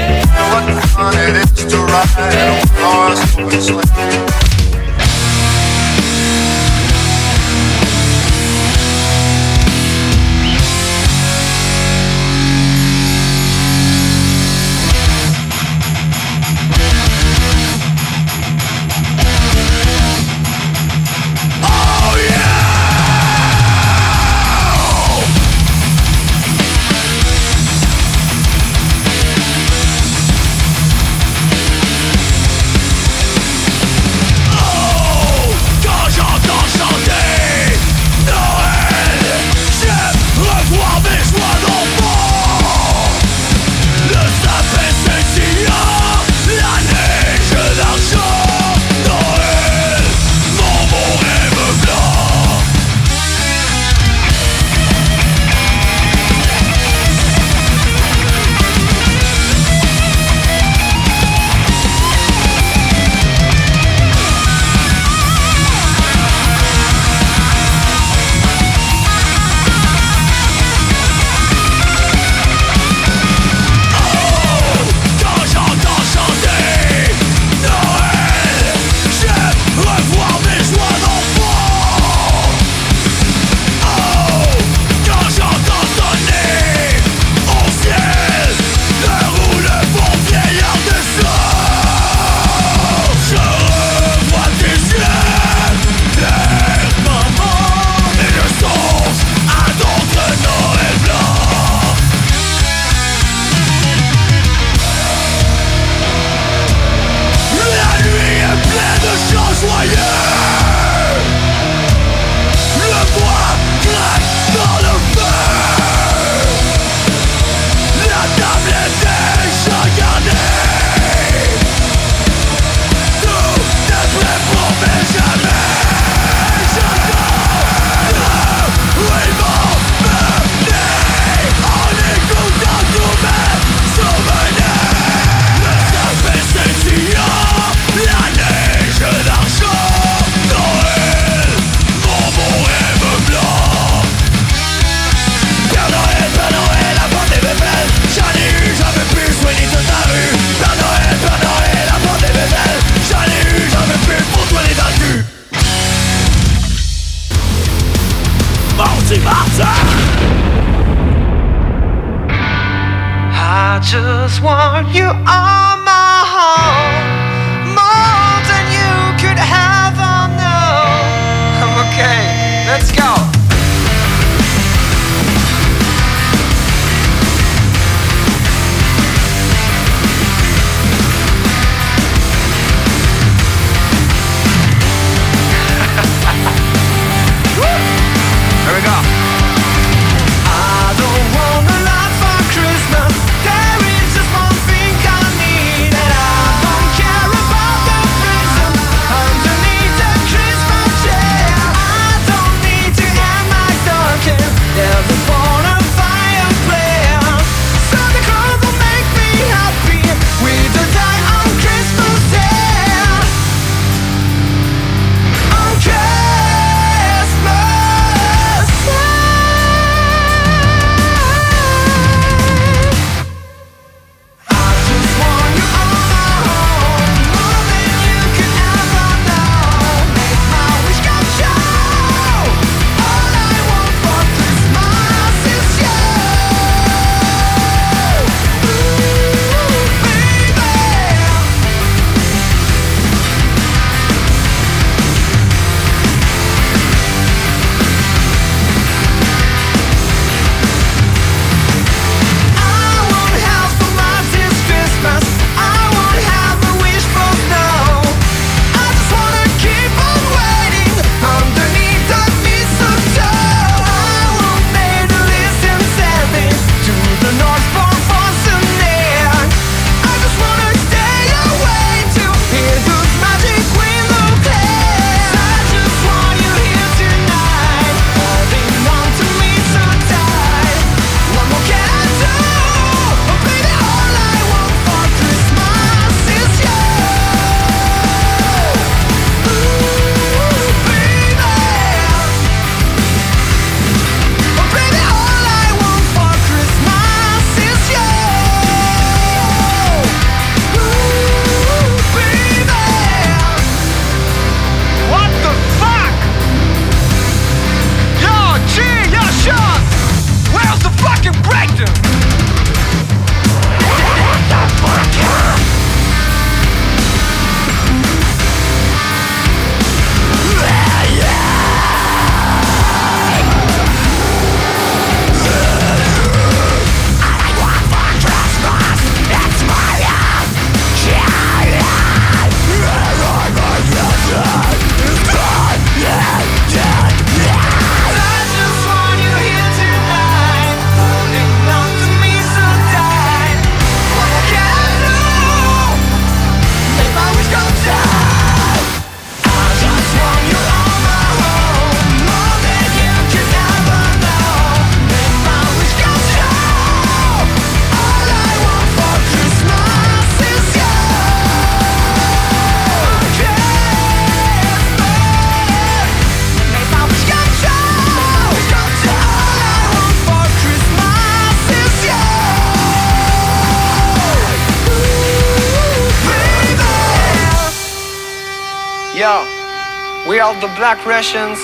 Black 380.89 381.05
Russians. 381.05 381.59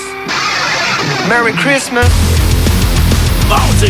Merry 1.27 1.51
Christmas. 1.53 2.07
Marty 3.49 3.89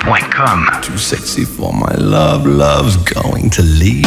Too 0.00 0.96
sexy 0.96 1.44
for 1.44 1.74
my 1.74 1.94
love, 1.96 2.46
love's 2.46 2.96
going 2.96 3.50
to 3.50 3.62
leave 3.62 4.06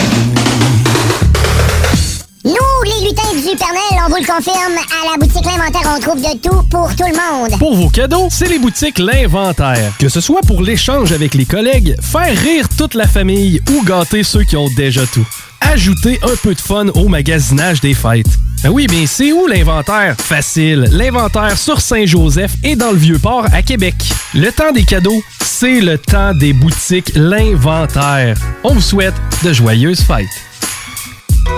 Nous, 2.44 2.54
les 2.84 3.08
lutins 3.08 3.32
du 3.36 3.56
Pernel, 3.56 4.02
on 4.04 4.10
vous 4.10 4.18
le 4.20 4.26
confirme, 4.26 4.74
à 4.76 5.12
la 5.12 5.18
boutique 5.18 5.46
L'Inventaire, 5.46 5.96
on 5.96 6.00
trouve 6.00 6.20
de 6.20 6.38
tout 6.40 6.64
pour 6.70 6.90
tout 6.96 7.06
le 7.06 7.16
monde. 7.16 7.60
Pour 7.60 7.76
vos 7.76 7.90
cadeaux, 7.90 8.28
c'est 8.32 8.50
les 8.50 8.58
boutiques 8.58 8.98
L'Inventaire. 8.98 9.94
Que 10.00 10.10
ce 10.10 10.20
soit 10.20 10.42
pour 10.42 10.64
l'échange 10.64 11.12
avec 11.12 11.36
les 11.36 11.46
collègues, 11.46 11.96
faire 12.02 12.36
rire 12.38 12.68
toute 12.76 12.96
la 12.96 13.08
famille 13.08 13.62
ou 13.72 13.84
gâter 13.84 14.24
ceux 14.24 14.44
qui 14.44 14.58
ont 14.58 14.70
déjà 14.76 15.06
tout. 15.06 15.28
Ajoutez 15.62 16.20
un 16.24 16.36
peu 16.42 16.56
de 16.56 16.62
fun 16.62 16.88
au 16.96 17.08
magasinage 17.08 17.82
des 17.82 17.94
fêtes. 17.94 18.40
Ben 18.64 18.70
oui, 18.70 18.88
mais 18.90 19.06
c'est 19.08 19.34
où 19.34 19.46
l'inventaire? 19.46 20.16
Facile. 20.18 20.88
L'inventaire 20.90 21.58
sur 21.58 21.82
Saint-Joseph 21.82 22.52
et 22.64 22.78
dans 22.78 22.92
le 22.92 22.98
Vieux-Port 22.98 23.48
à 23.52 23.62
Québec. 23.62 23.96
Le 24.34 24.52
temps 24.52 24.72
des 24.72 24.86
cadeaux, 24.86 25.22
c'est 25.44 25.82
le 25.82 25.98
temps 25.98 26.34
des 26.34 26.54
boutiques 26.54 27.12
L'Inventaire. 27.14 28.38
On 28.64 28.74
vous 28.74 28.82
souhaite 28.82 29.16
de 29.44 29.52
joyeuses 29.52 30.00
fêtes. 30.00 30.28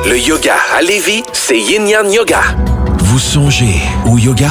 Le 0.07 0.17
yoga 0.17 0.55
à 0.75 0.81
Lévis, 0.81 1.21
c'est 1.31 1.59
Yin 1.59 1.87
Yang 1.87 2.11
Yoga. 2.11 2.41
Vous 3.07 3.19
songez 3.19 3.79
au 4.07 4.17
yoga? 4.17 4.49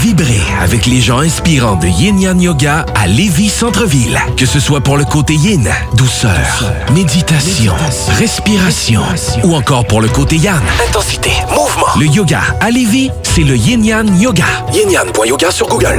Vibrez 0.00 0.40
avec 0.62 0.86
les 0.86 1.00
gens 1.00 1.18
inspirants 1.18 1.74
de 1.74 1.88
Yin 1.88 2.20
Yang 2.20 2.42
Yoga 2.42 2.86
à 2.94 3.08
Lévis 3.08 3.48
Centre-Ville. 3.48 4.16
Que 4.36 4.46
ce 4.46 4.60
soit 4.60 4.80
pour 4.80 4.96
le 4.96 5.04
côté 5.04 5.34
yin, 5.34 5.68
douceur, 5.94 6.72
méditation, 6.94 7.74
respiration, 8.16 9.02
ou 9.42 9.56
encore 9.56 9.86
pour 9.86 10.00
le 10.00 10.08
côté 10.08 10.36
yang, 10.36 10.62
intensité, 10.88 11.30
mouvement. 11.48 11.86
Le 11.98 12.06
yoga 12.06 12.42
à 12.60 12.70
Lévis, 12.70 13.10
c'est 13.24 13.42
le 13.42 13.56
Yin 13.56 13.84
Yang 13.84 14.20
Yoga. 14.20 14.44
Yin 14.72 14.88
Yang.yoga 14.88 15.50
sur 15.50 15.66
Google. 15.66 15.98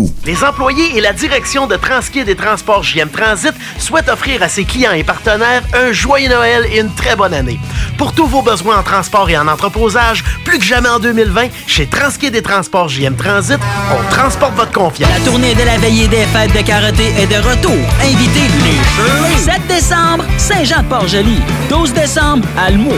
Les 0.25 0.43
employés 0.43 0.97
et 0.97 1.01
la 1.01 1.13
direction 1.13 1.67
de 1.67 1.75
Transquid 1.75 2.27
et 2.29 2.35
Transports 2.35 2.83
JM 2.83 3.09
Transit 3.09 3.53
souhaitent 3.79 4.09
offrir 4.09 4.43
à 4.43 4.49
ses 4.49 4.65
clients 4.65 4.91
et 4.91 5.03
partenaires 5.03 5.63
un 5.73 5.91
joyeux 5.91 6.29
Noël 6.29 6.65
et 6.71 6.79
une 6.79 6.93
très 6.93 7.15
bonne 7.15 7.33
année. 7.33 7.59
Pour 7.97 8.13
tous 8.13 8.25
vos 8.25 8.41
besoins 8.41 8.79
en 8.79 8.83
transport 8.83 9.29
et 9.29 9.37
en 9.37 9.47
entreposage, 9.47 10.23
plus 10.45 10.57
que 10.59 10.63
jamais 10.63 10.89
en 10.89 10.99
2020, 10.99 11.47
chez 11.67 11.85
Transquid 11.87 12.35
et 12.35 12.41
Transports 12.41 12.89
JM 12.89 13.15
Transit, 13.15 13.59
on 13.91 14.13
transporte 14.13 14.55
votre 14.55 14.71
confiance. 14.71 15.09
La 15.09 15.25
tournée 15.25 15.53
de 15.55 15.63
la 15.63 15.77
veillée 15.77 16.07
des 16.07 16.25
fêtes 16.27 16.53
de 16.55 16.61
karaté 16.61 17.13
est 17.17 17.27
de 17.27 17.35
retour. 17.35 17.77
Invitez 18.01 18.47
les 18.63 18.81
Shirley. 18.95 19.37
7 19.37 19.67
décembre, 19.67 20.25
Saint-Jean-de-Port-Joli. 20.37 21.41
12 21.69 21.93
décembre, 21.93 22.47
Almo. 22.57 22.91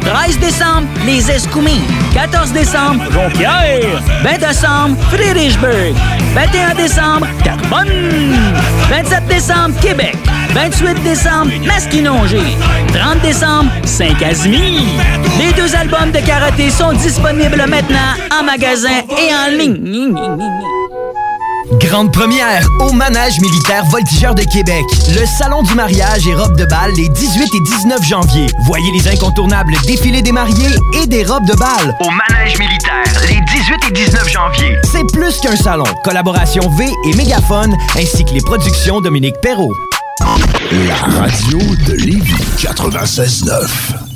13 0.00 0.38
décembre, 0.38 0.88
les 1.04 1.30
Escoumins. 1.30 1.82
14 2.14 2.52
décembre, 2.52 3.04
Jonquière. 3.12 4.02
20 4.22 4.38
décembre, 4.38 4.96
Friedrichsburg. 5.10 5.94
21 6.34 6.74
décembre, 6.74 7.26
Carbonne. 7.44 7.88
27 8.90 9.26
décembre, 9.26 9.74
Québec. 9.80 10.16
28 10.54 11.02
décembre, 11.02 11.50
Masquinongé. 11.66 12.40
30 12.94 13.20
décembre, 13.22 13.70
Saint-Casimir. 13.84 14.82
Les 15.38 15.52
deux 15.52 15.74
albums 15.74 16.10
de 16.12 16.20
karaté 16.26 16.70
sont 16.70 16.92
disponibles 16.92 17.64
maintenant 17.68 18.14
en 18.38 18.44
magasin 18.44 19.02
et 19.10 19.34
en 19.34 19.56
ligne. 19.56 20.14
Grande 21.72 22.12
première 22.12 22.66
au 22.80 22.92
Manège 22.92 23.40
militaire 23.40 23.84
Voltigeur 23.86 24.34
de 24.34 24.42
Québec. 24.42 24.84
Le 25.08 25.26
salon 25.26 25.62
du 25.62 25.74
mariage 25.74 26.26
et 26.26 26.34
robes 26.34 26.56
de 26.56 26.64
bal 26.64 26.92
les 26.96 27.08
18 27.08 27.42
et 27.42 27.60
19 27.60 28.02
janvier. 28.02 28.46
Voyez 28.64 28.90
les 28.92 29.06
incontournables 29.08 29.74
défilés 29.86 30.22
des 30.22 30.32
mariés 30.32 30.70
et 30.94 31.06
des 31.06 31.24
robes 31.24 31.46
de 31.46 31.54
bal. 31.54 31.96
Au 32.00 32.10
manège 32.10 32.58
militaire, 32.58 33.04
les 33.28 33.40
18 33.40 33.88
et 33.88 33.92
19 33.92 34.28
janvier. 34.28 34.76
C'est 34.90 35.06
plus 35.12 35.38
qu'un 35.40 35.56
salon. 35.56 35.84
Collaboration 36.04 36.68
V 36.70 36.90
et 37.06 37.14
Mégaphone, 37.16 37.76
ainsi 37.96 38.24
que 38.24 38.32
les 38.32 38.40
productions 38.40 39.00
Dominique 39.00 39.36
Perrault. 39.42 39.74
La 40.70 41.20
radio 41.20 41.58
de 41.86 41.92
Lévis 41.92 42.34
96.9. 42.56 44.07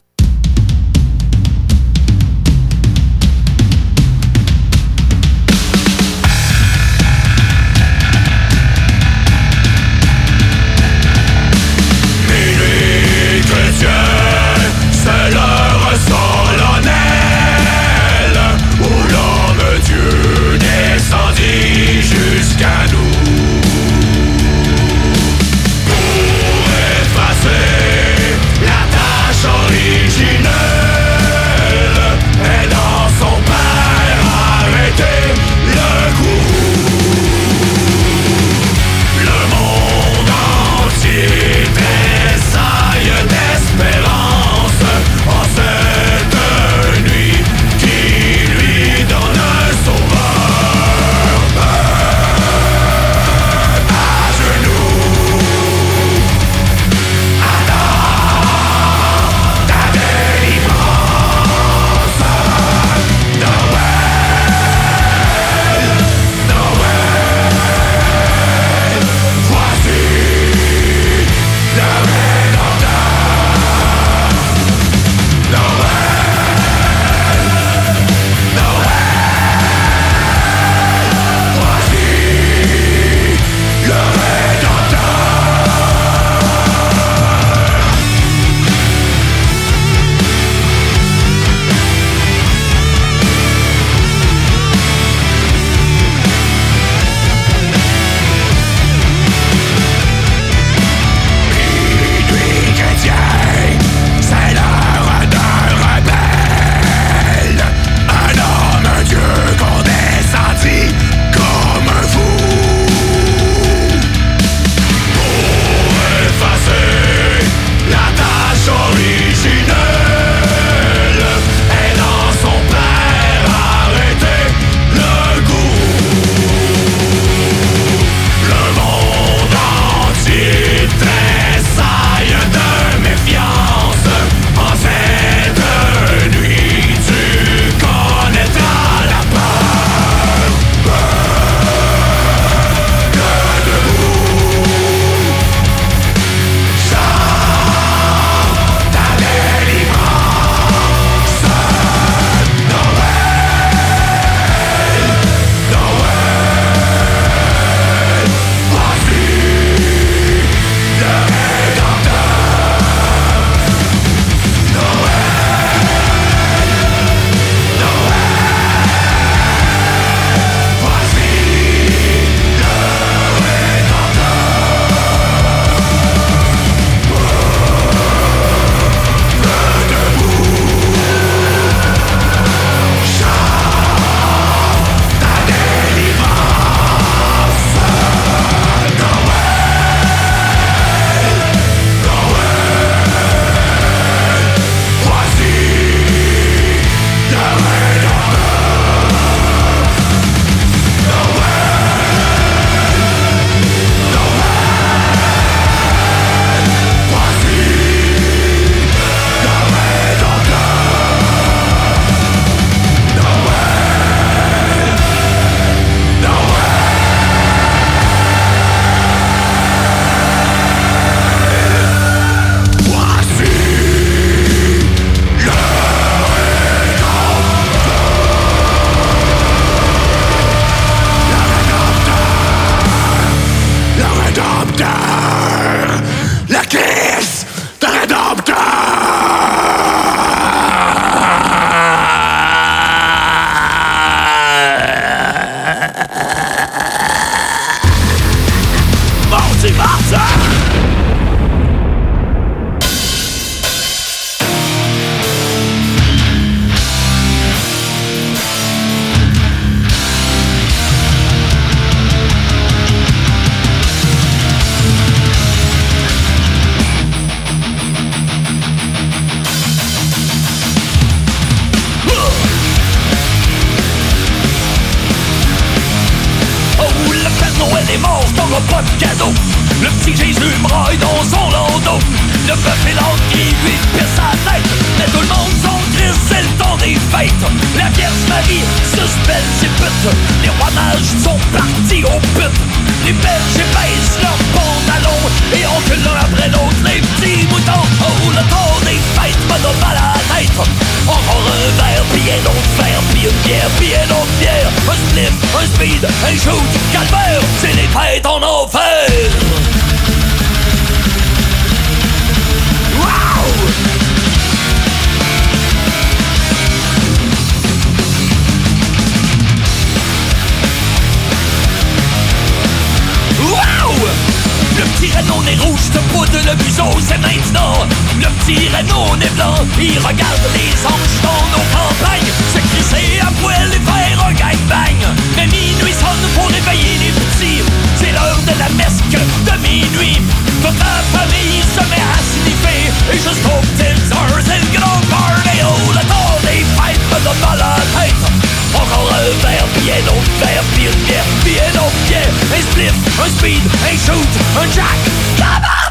nez 325.53 325.63
rouge 325.65 325.91
te 325.91 325.99
poudre 326.13 326.39
le 326.45 326.55
museau, 326.65 326.91
c'est 327.01 327.19
maintenant 327.19 327.87
Le 328.19 328.29
petit 328.41 328.69
Renault 328.69 329.17
nez 329.17 329.31
blanc, 329.37 329.55
il 329.81 329.99
regarde 329.99 330.45
les 330.55 330.73
anges 330.87 331.19
dans 331.23 331.45
nos 331.53 331.65
campagnes 331.73 332.31
C'est 332.53 332.63
crissé 332.71 333.21
à 333.21 333.31
poil 333.41 333.69
et 333.69 333.81
faire 333.81 334.27
un 334.27 334.33
gang-bang. 334.33 335.01
Mais 335.37 335.47
minuit 335.47 335.93
sonne 335.93 336.27
pour 336.35 336.49
réveiller 336.49 336.99
les 337.01 337.13
petits. 337.13 337.63
C'est 337.97 338.13
l'heure 338.13 338.41
de 338.47 338.59
la 338.59 338.69
mesque 338.71 339.05
de 339.11 339.55
minuit. 339.67 340.21
Toute 340.63 340.79
la 340.79 341.19
famille 341.19 341.63
se 341.75 341.83
met 341.91 342.03
à 342.03 342.19
sniffer. 342.21 342.93
Et 343.13 343.17
jusqu'aux 343.17 343.63
petites 343.75 344.13
heures, 344.13 344.43
c'est 344.45 344.61
le 344.61 344.79
grand 344.79 345.01
party 345.11 345.59
Oh, 345.65 345.93
le 345.93 346.01
temps 346.01 346.39
des 346.43 346.65
fêtes 346.77 347.01
me 347.11 347.25
donne 347.25 347.49
à 347.53 347.57
la 347.57 347.75
tête 348.01 348.52
encore 348.93 349.13
un 349.13 349.47
verre, 349.47 349.67
puis 349.75 349.91
un 349.91 350.09
autre 350.09 350.31
verre, 350.41 350.63
puis 350.75 350.85
une 350.85 351.05
bière, 351.07 351.25
puis 351.45 351.59
un 351.61 351.79
autre 351.81 351.97
bière 352.09 352.29
Un 352.53 352.63
spliff, 352.63 352.95
un 353.21 353.29
speed, 353.29 353.63
un 353.85 353.97
shoot, 353.97 354.29
un 354.61 354.71
jack 354.73 354.99
Tabarnak! 355.37 355.82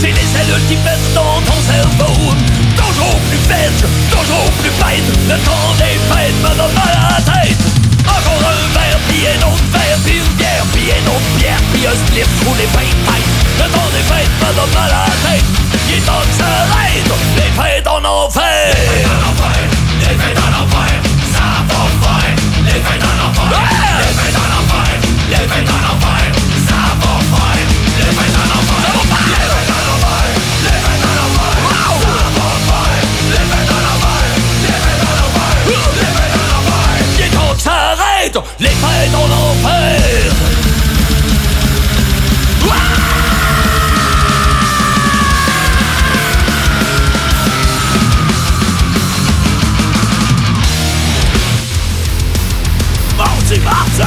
C'est 0.00 0.08
les 0.08 0.26
cellules 0.34 0.66
qui 0.66 0.74
pètent 0.82 1.14
dans 1.14 1.40
ton 1.42 1.60
cerveau. 1.62 2.34
Toujours 2.74 3.20
plus 3.30 3.38
veg, 3.46 3.70
toujours 4.10 4.50
plus 4.58 4.70
bête 4.82 5.06
Le 5.28 5.38
temps 5.46 5.74
des 5.78 5.94
fêtes 6.10 6.34
me 6.42 6.48
donne 6.58 6.74
mal 6.74 6.90
à 6.90 7.14
la 7.14 7.22
tête. 7.22 7.56
Encore 8.02 8.42
un 8.42 8.74
verre, 8.74 8.98
puis 9.06 9.22
un 9.28 9.46
autre 9.46 9.62
verre, 9.70 9.98
puis 10.04 10.18
une 10.18 10.34
bière, 10.34 10.66
puis 10.72 10.90
un 10.90 11.06
autre 11.06 11.30
bière, 11.38 11.60
puis 11.72 11.86
un 11.86 11.94
spliff 11.94 12.26
sous 12.42 12.54
les 12.56 12.66
fêtes 12.66 12.96
Le 13.58 13.70
temps 13.70 13.90
des 13.94 14.02
fêtes 14.02 14.34
me 14.42 14.54
donne 14.56 14.74
mal 14.74 14.90
à 14.90 15.06
la 15.06 15.30
tête. 15.30 15.44
Il 15.88 15.98
est 15.98 16.00
temps 16.00 16.26
que 16.26 17.40
les 17.40 17.62
fêtes 17.62 17.86
en 17.86 18.04
enfer 18.04 19.31
arrête, 38.36 38.54
les 38.60 38.68
fêtes 38.68 39.14
en 39.14 39.24
enfer 39.24 40.32
Mardi, 53.16 53.58
mardi 53.60 54.02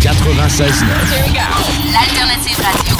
96 0.00 0.84
L'alternative 1.92 2.58
radio. 2.58 2.96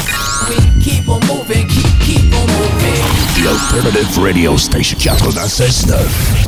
Keep 0.81 1.09
on 1.09 1.19
moving, 1.27 1.67
keep, 1.67 1.99
keep 1.99 2.33
on 2.33 2.47
moving. 2.47 3.03
The 3.35 3.47
Alternative 3.49 4.17
Radio 4.17 4.57
Station 4.57 4.97
96 4.99 5.87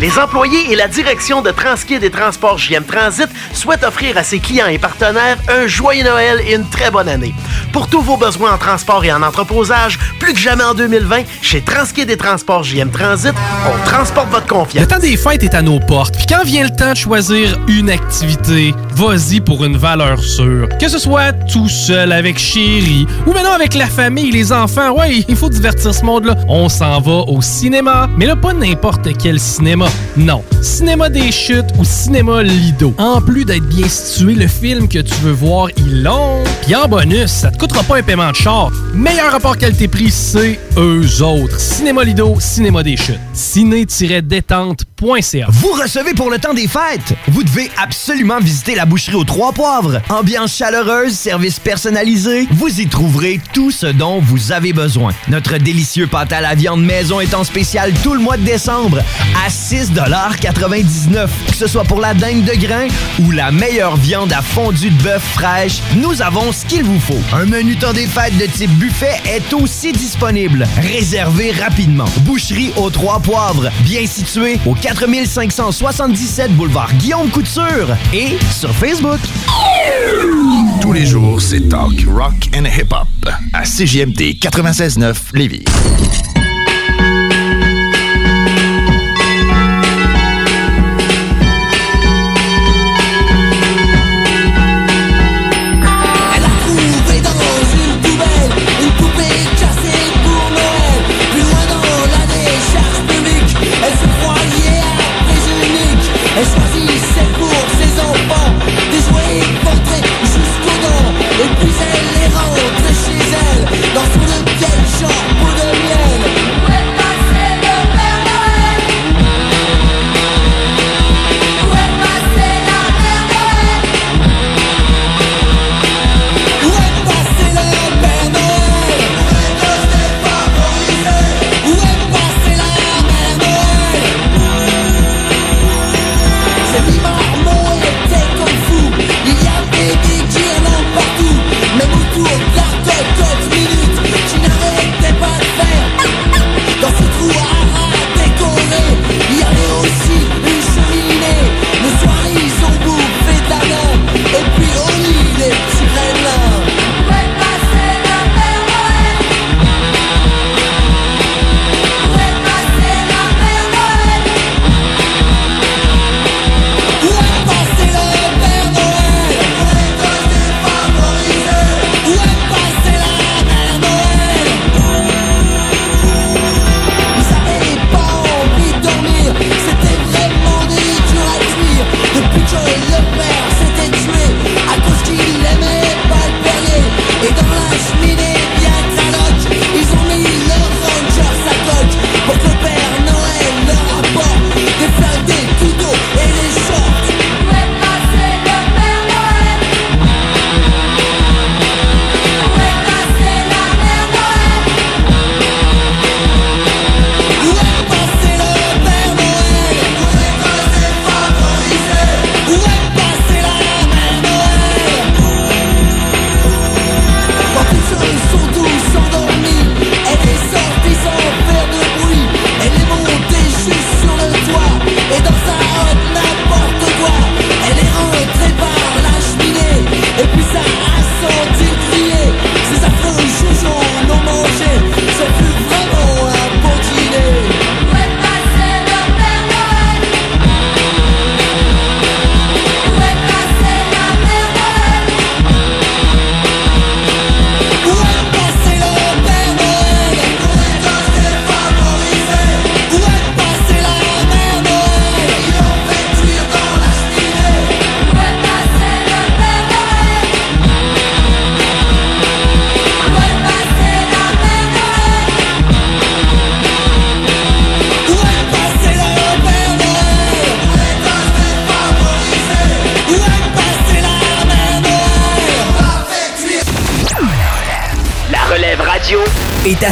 Les 0.00 0.18
employés 0.18 0.72
et 0.72 0.76
la 0.76 0.88
direction 0.88 1.42
de 1.42 1.50
Transkid 1.50 2.02
et 2.02 2.10
Transport 2.10 2.56
JM 2.56 2.84
Transit 2.84 3.28
souhaitent 3.52 3.84
offrir 3.84 4.16
à 4.16 4.22
ses 4.22 4.38
clients 4.38 4.66
et 4.68 4.78
partenaires 4.78 5.36
un 5.46 5.66
joyeux 5.66 6.04
Noël 6.04 6.40
et 6.46 6.54
une 6.54 6.66
très 6.70 6.90
bonne 6.90 7.06
année. 7.06 7.34
Pour 7.70 7.86
tous 7.86 8.00
vos 8.00 8.16
besoins 8.16 8.54
en 8.54 8.56
transport 8.56 9.04
et 9.04 9.12
en 9.12 9.22
entreposage, 9.22 9.98
plus 10.20 10.34
que 10.34 10.38
jamais 10.38 10.62
en 10.62 10.74
2020, 10.74 11.22
chez 11.42 11.62
Transkid 11.62 12.08
et 12.10 12.16
Transport 12.16 12.62
JM 12.62 12.90
Transit, 12.90 13.32
on 13.66 13.84
transporte 13.86 14.30
votre 14.30 14.46
confiance. 14.46 14.82
Le 14.82 14.86
temps 14.86 15.00
des 15.00 15.16
fêtes 15.16 15.42
est 15.42 15.54
à 15.54 15.62
nos 15.62 15.80
portes. 15.80 16.16
Puis 16.16 16.26
quand 16.26 16.44
vient 16.44 16.62
le 16.62 16.70
temps 16.70 16.92
de 16.92 16.96
choisir 16.96 17.58
une 17.66 17.90
activité, 17.90 18.74
vas-y 18.94 19.40
pour 19.40 19.64
une 19.64 19.78
valeur 19.78 20.22
sûre. 20.22 20.68
Que 20.78 20.88
ce 20.88 20.98
soit 20.98 21.32
tout 21.32 21.68
seul, 21.68 22.12
avec 22.12 22.38
chérie, 22.38 23.06
ou 23.26 23.32
maintenant 23.32 23.52
avec 23.52 23.74
la 23.74 23.86
famille, 23.86 24.30
les 24.30 24.52
enfants, 24.52 24.92
ouais, 24.92 25.24
il 25.26 25.36
faut 25.36 25.48
divertir 25.48 25.94
ce 25.94 26.04
monde-là. 26.04 26.36
On 26.48 26.68
s'en 26.68 27.00
va 27.00 27.24
au 27.26 27.40
cinéma, 27.40 28.08
mais 28.16 28.26
là, 28.26 28.36
pas 28.36 28.52
n'importe 28.52 29.08
quel 29.18 29.40
cinéma. 29.40 29.86
Non. 30.16 30.44
Cinéma 30.60 31.08
des 31.08 31.32
chutes 31.32 31.70
ou 31.78 31.84
cinéma 31.84 32.42
Lido. 32.42 32.94
En 32.98 33.22
plus 33.22 33.46
d'être 33.46 33.66
bien 33.66 33.88
situé, 33.88 34.34
le 34.34 34.46
film 34.46 34.86
que 34.86 34.98
tu 34.98 35.14
veux 35.22 35.32
voir, 35.32 35.68
ils 35.78 36.02
l'ont. 36.02 36.44
Puis 36.62 36.76
en 36.76 36.86
bonus, 36.86 37.30
ça 37.30 37.50
te 37.50 37.56
coûtera 37.58 37.82
pas 37.82 37.96
un 37.96 38.02
paiement 38.02 38.30
de 38.30 38.36
char. 38.36 38.70
Meilleur 38.92 39.32
rapport 39.32 39.56
qualité-prix, 39.56 40.10
c'est 40.20 40.60
eux 40.76 41.22
autres. 41.22 41.58
Cinéma 41.58 42.04
Lido, 42.04 42.36
Cinéma 42.38 42.82
des 42.82 42.96
Chutes. 42.96 43.18
Ciné-détente.ca. 43.32 45.46
Vous 45.48 45.72
recevez 45.72 46.12
pour 46.12 46.30
le 46.30 46.38
temps 46.38 46.52
des 46.52 46.68
fêtes. 46.68 47.14
Vous 47.28 47.42
devez 47.42 47.70
absolument 47.82 48.38
visiter 48.38 48.74
la 48.74 48.84
boucherie 48.84 49.16
aux 49.16 49.24
trois 49.24 49.52
poivres. 49.52 50.02
Ambiance 50.10 50.54
chaleureuse, 50.54 51.14
service 51.14 51.58
personnalisé. 51.58 52.46
Vous 52.50 52.82
y 52.82 52.86
trouverez 52.86 53.40
tout 53.54 53.70
ce 53.70 53.86
dont 53.86 54.20
vous 54.20 54.52
avez 54.52 54.74
besoin. 54.74 55.14
Notre 55.28 55.56
délicieux 55.56 56.06
pâte 56.06 56.34
à 56.34 56.42
la 56.42 56.54
viande 56.54 56.84
maison 56.84 57.20
est 57.20 57.32
en 57.32 57.42
spécial 57.42 57.90
tout 58.04 58.12
le 58.12 58.20
mois 58.20 58.36
de 58.36 58.44
décembre 58.44 58.98
à 59.42 59.48
6,99 59.48 61.28
Que 61.48 61.56
ce 61.56 61.66
soit 61.66 61.84
pour 61.84 62.00
la 62.00 62.12
dingue 62.12 62.44
de 62.44 62.60
grain 62.60 62.88
ou 63.20 63.30
la 63.30 63.50
meilleure 63.50 63.96
viande 63.96 64.34
à 64.34 64.42
fondue 64.42 64.90
de 64.90 65.02
bœuf 65.02 65.22
fraîche, 65.32 65.78
nous 65.96 66.20
avons 66.20 66.52
ce 66.52 66.66
qu'il 66.66 66.84
vous 66.84 67.00
faut. 67.00 67.22
Un 67.32 67.46
menu 67.46 67.76
temps 67.76 67.94
des 67.94 68.06
fêtes 68.06 68.36
de 68.36 68.44
type 68.44 68.70
buffet 68.72 69.18
est 69.24 69.54
aussi 69.54 69.92
disponible. 70.00 70.66
Réservez 70.78 71.52
rapidement. 71.52 72.06
Boucherie 72.22 72.72
aux 72.78 72.88
trois 72.88 73.20
poivres, 73.20 73.70
bien 73.84 74.06
située 74.06 74.58
au 74.64 74.74
4577 74.74 76.52
boulevard 76.56 76.90
Guillaume 76.94 77.28
Couture 77.28 77.94
et 78.14 78.38
sur 78.50 78.70
Facebook. 78.70 79.20
Tous 80.80 80.94
les 80.94 81.04
jours, 81.04 81.42
c'est 81.42 81.68
talk 81.68 82.06
rock 82.08 82.48
and 82.56 82.64
hip 82.64 82.92
hop 82.92 83.30
à 83.52 83.64
CGMD 83.66 84.38
96.9 84.40 85.14
Lévis. 85.34 85.64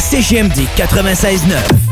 CGMD 0.00 0.68
96.9. 0.76 1.46
9 1.46 1.87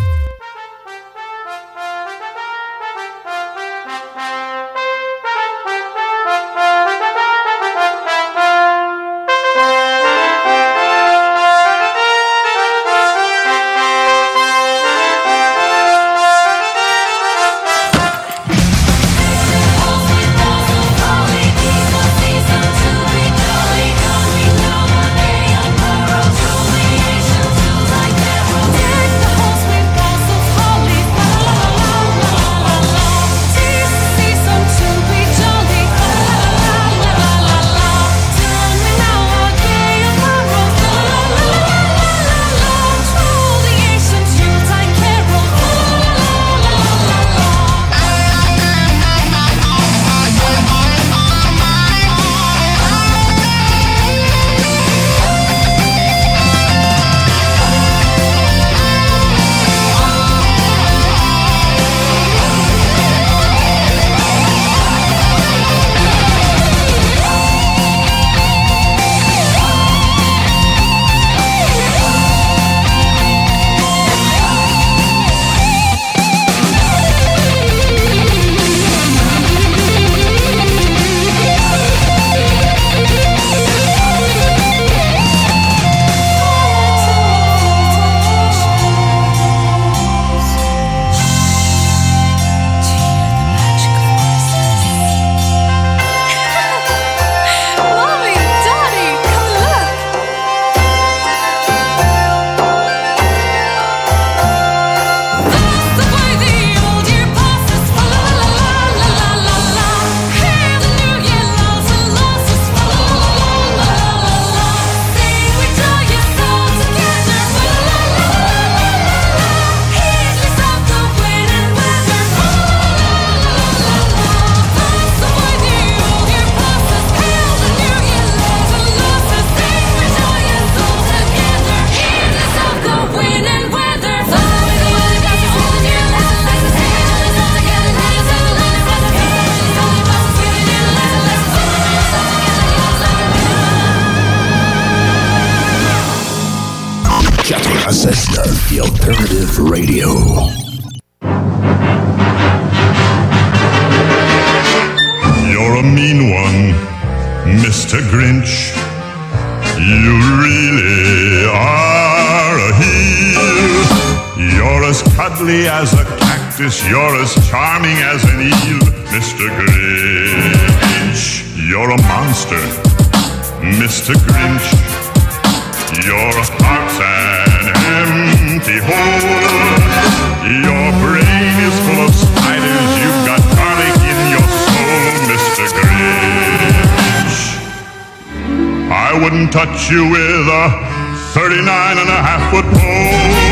39 191.36 191.98
and 191.98 192.08
a 192.08 192.12
half 192.12 192.50
foot 192.50 192.64
pole. 192.72 193.45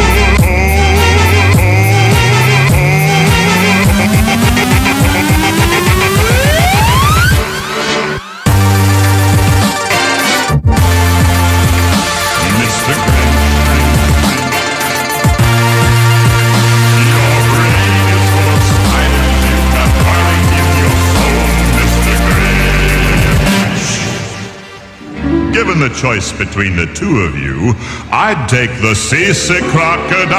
the 25.88 25.94
choice 25.94 26.32
between 26.32 26.76
the 26.76 26.86
two 26.94 27.18
of 27.18 27.36
you, 27.36 27.74
I'd 28.10 28.48
take 28.48 28.70
the 28.80 28.94
seasick 28.94 29.62
crocodile. 29.64 30.32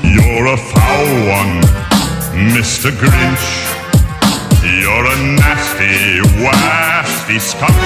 You're 0.00 0.46
a 0.46 0.56
foul 0.56 1.10
one, 1.28 1.60
Mr. 2.56 2.88
Grinch. 2.96 3.44
You're 4.80 5.04
a 5.04 5.16
nasty, 5.36 6.24
wasty 6.40 7.38
skunk. 7.38 7.76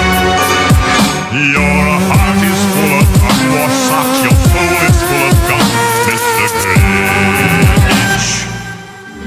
Your 1.35 1.83
heart 2.07 2.41
is 2.47 2.61
full 2.71 2.93
of 3.01 3.07
unwashed 3.27 3.84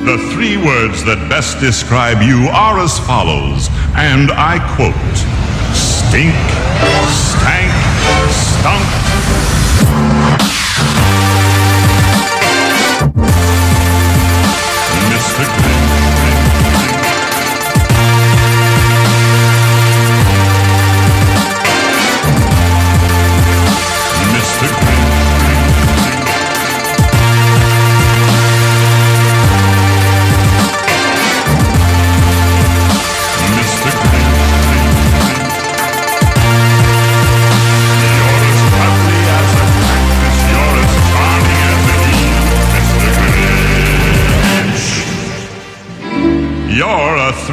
The 0.08 0.16
three 0.32 0.56
words 0.56 1.04
that 1.04 1.28
best 1.28 1.60
describe 1.60 2.22
you 2.22 2.48
are 2.48 2.80
as 2.80 2.98
follows, 2.98 3.68
and 3.92 4.32
I 4.32 4.56
quote 4.72 4.96
Stink, 5.76 6.32
stank, 7.12 7.68
stunk. 8.32 8.88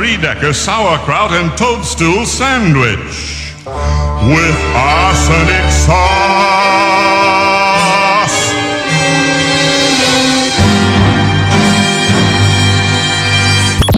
three-decker 0.05 0.53
sauerkraut 0.53 1.31
and 1.31 1.49
toadstool 1.57 2.27
sandwich 2.27 3.55
with 4.29 4.55
arsenic 4.75 5.71
sauce. 5.71 5.95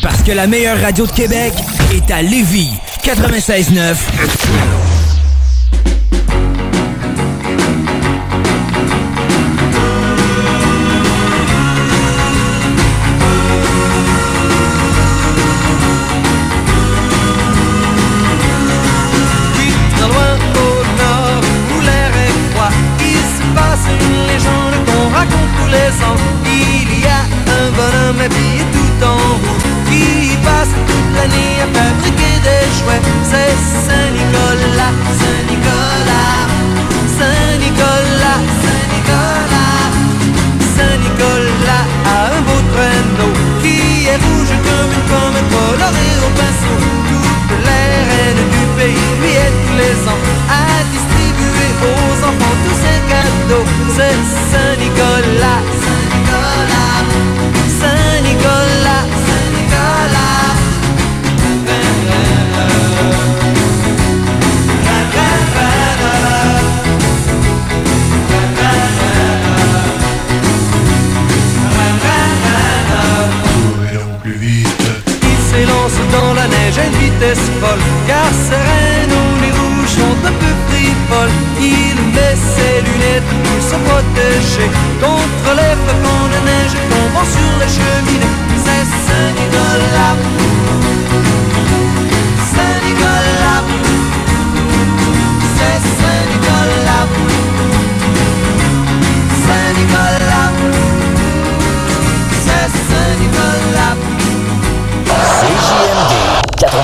Parce 0.01 0.23
que 0.23 0.31
la 0.31 0.47
meilleure 0.47 0.79
radio 0.79 1.05
de 1.05 1.11
Québec 1.11 1.51
est 1.93 2.09
à 2.09 2.21
Lévis, 2.21 2.71
96.9 3.03 4.36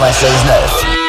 Mas 0.04 0.18
ser 0.18 0.28
Snuff. 0.28 1.04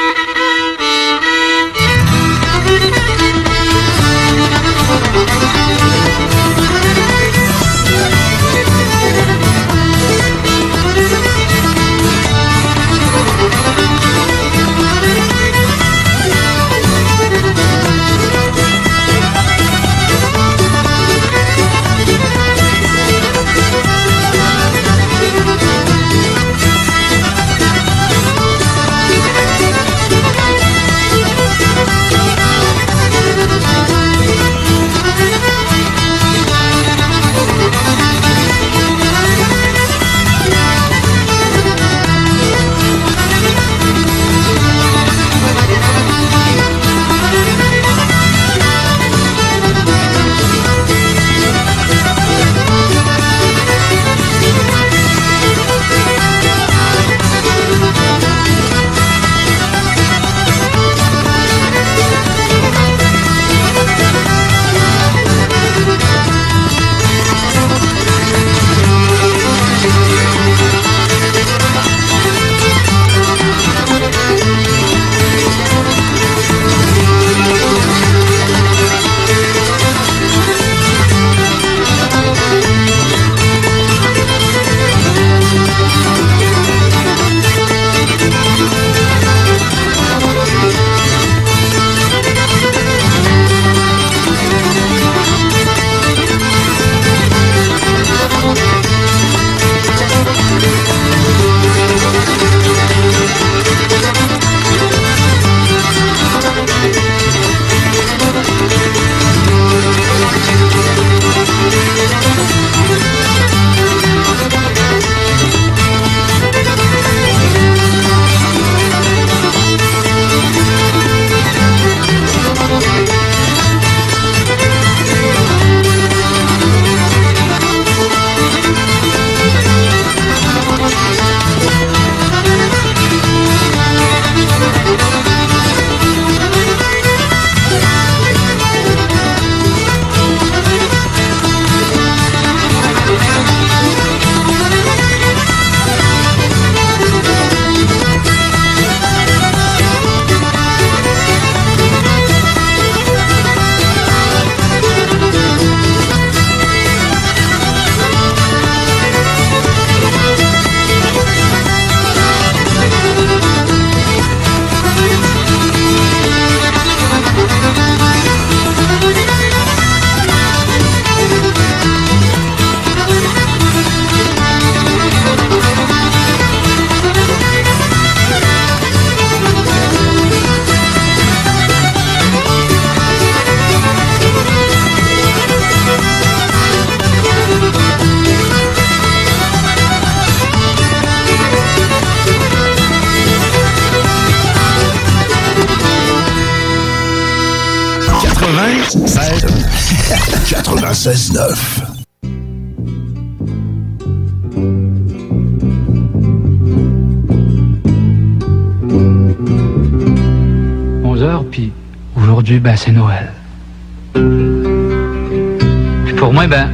Pour 216.24 216.32
moi, 216.32 216.46
ben, 216.46 216.70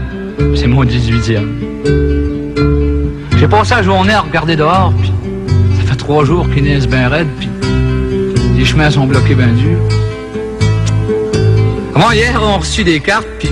c'est 0.55 0.69
mon 0.69 0.85
18e. 0.85 1.45
J'ai 3.37 3.49
passé 3.49 3.75
la 3.75 3.83
journée 3.83 4.13
à 4.13 4.21
regarder 4.21 4.55
dehors, 4.55 4.93
puis 5.01 5.11
ça 5.77 5.91
fait 5.91 5.97
trois 5.97 6.25
jours 6.25 6.49
qu'il 6.55 6.63
neige 6.63 6.87
bien 6.87 7.09
raide, 7.09 7.27
puis 7.37 7.49
les 8.57 8.65
chemins 8.65 8.93
sont 8.93 9.09
bloqués 9.09 9.35
bien 9.35 9.49
durs. 9.49 9.81
Comment 11.93 12.13
hier, 12.13 12.41
on 12.41 12.59
reçu 12.59 12.85
des 12.85 13.01
cartes, 13.01 13.27
puis 13.41 13.51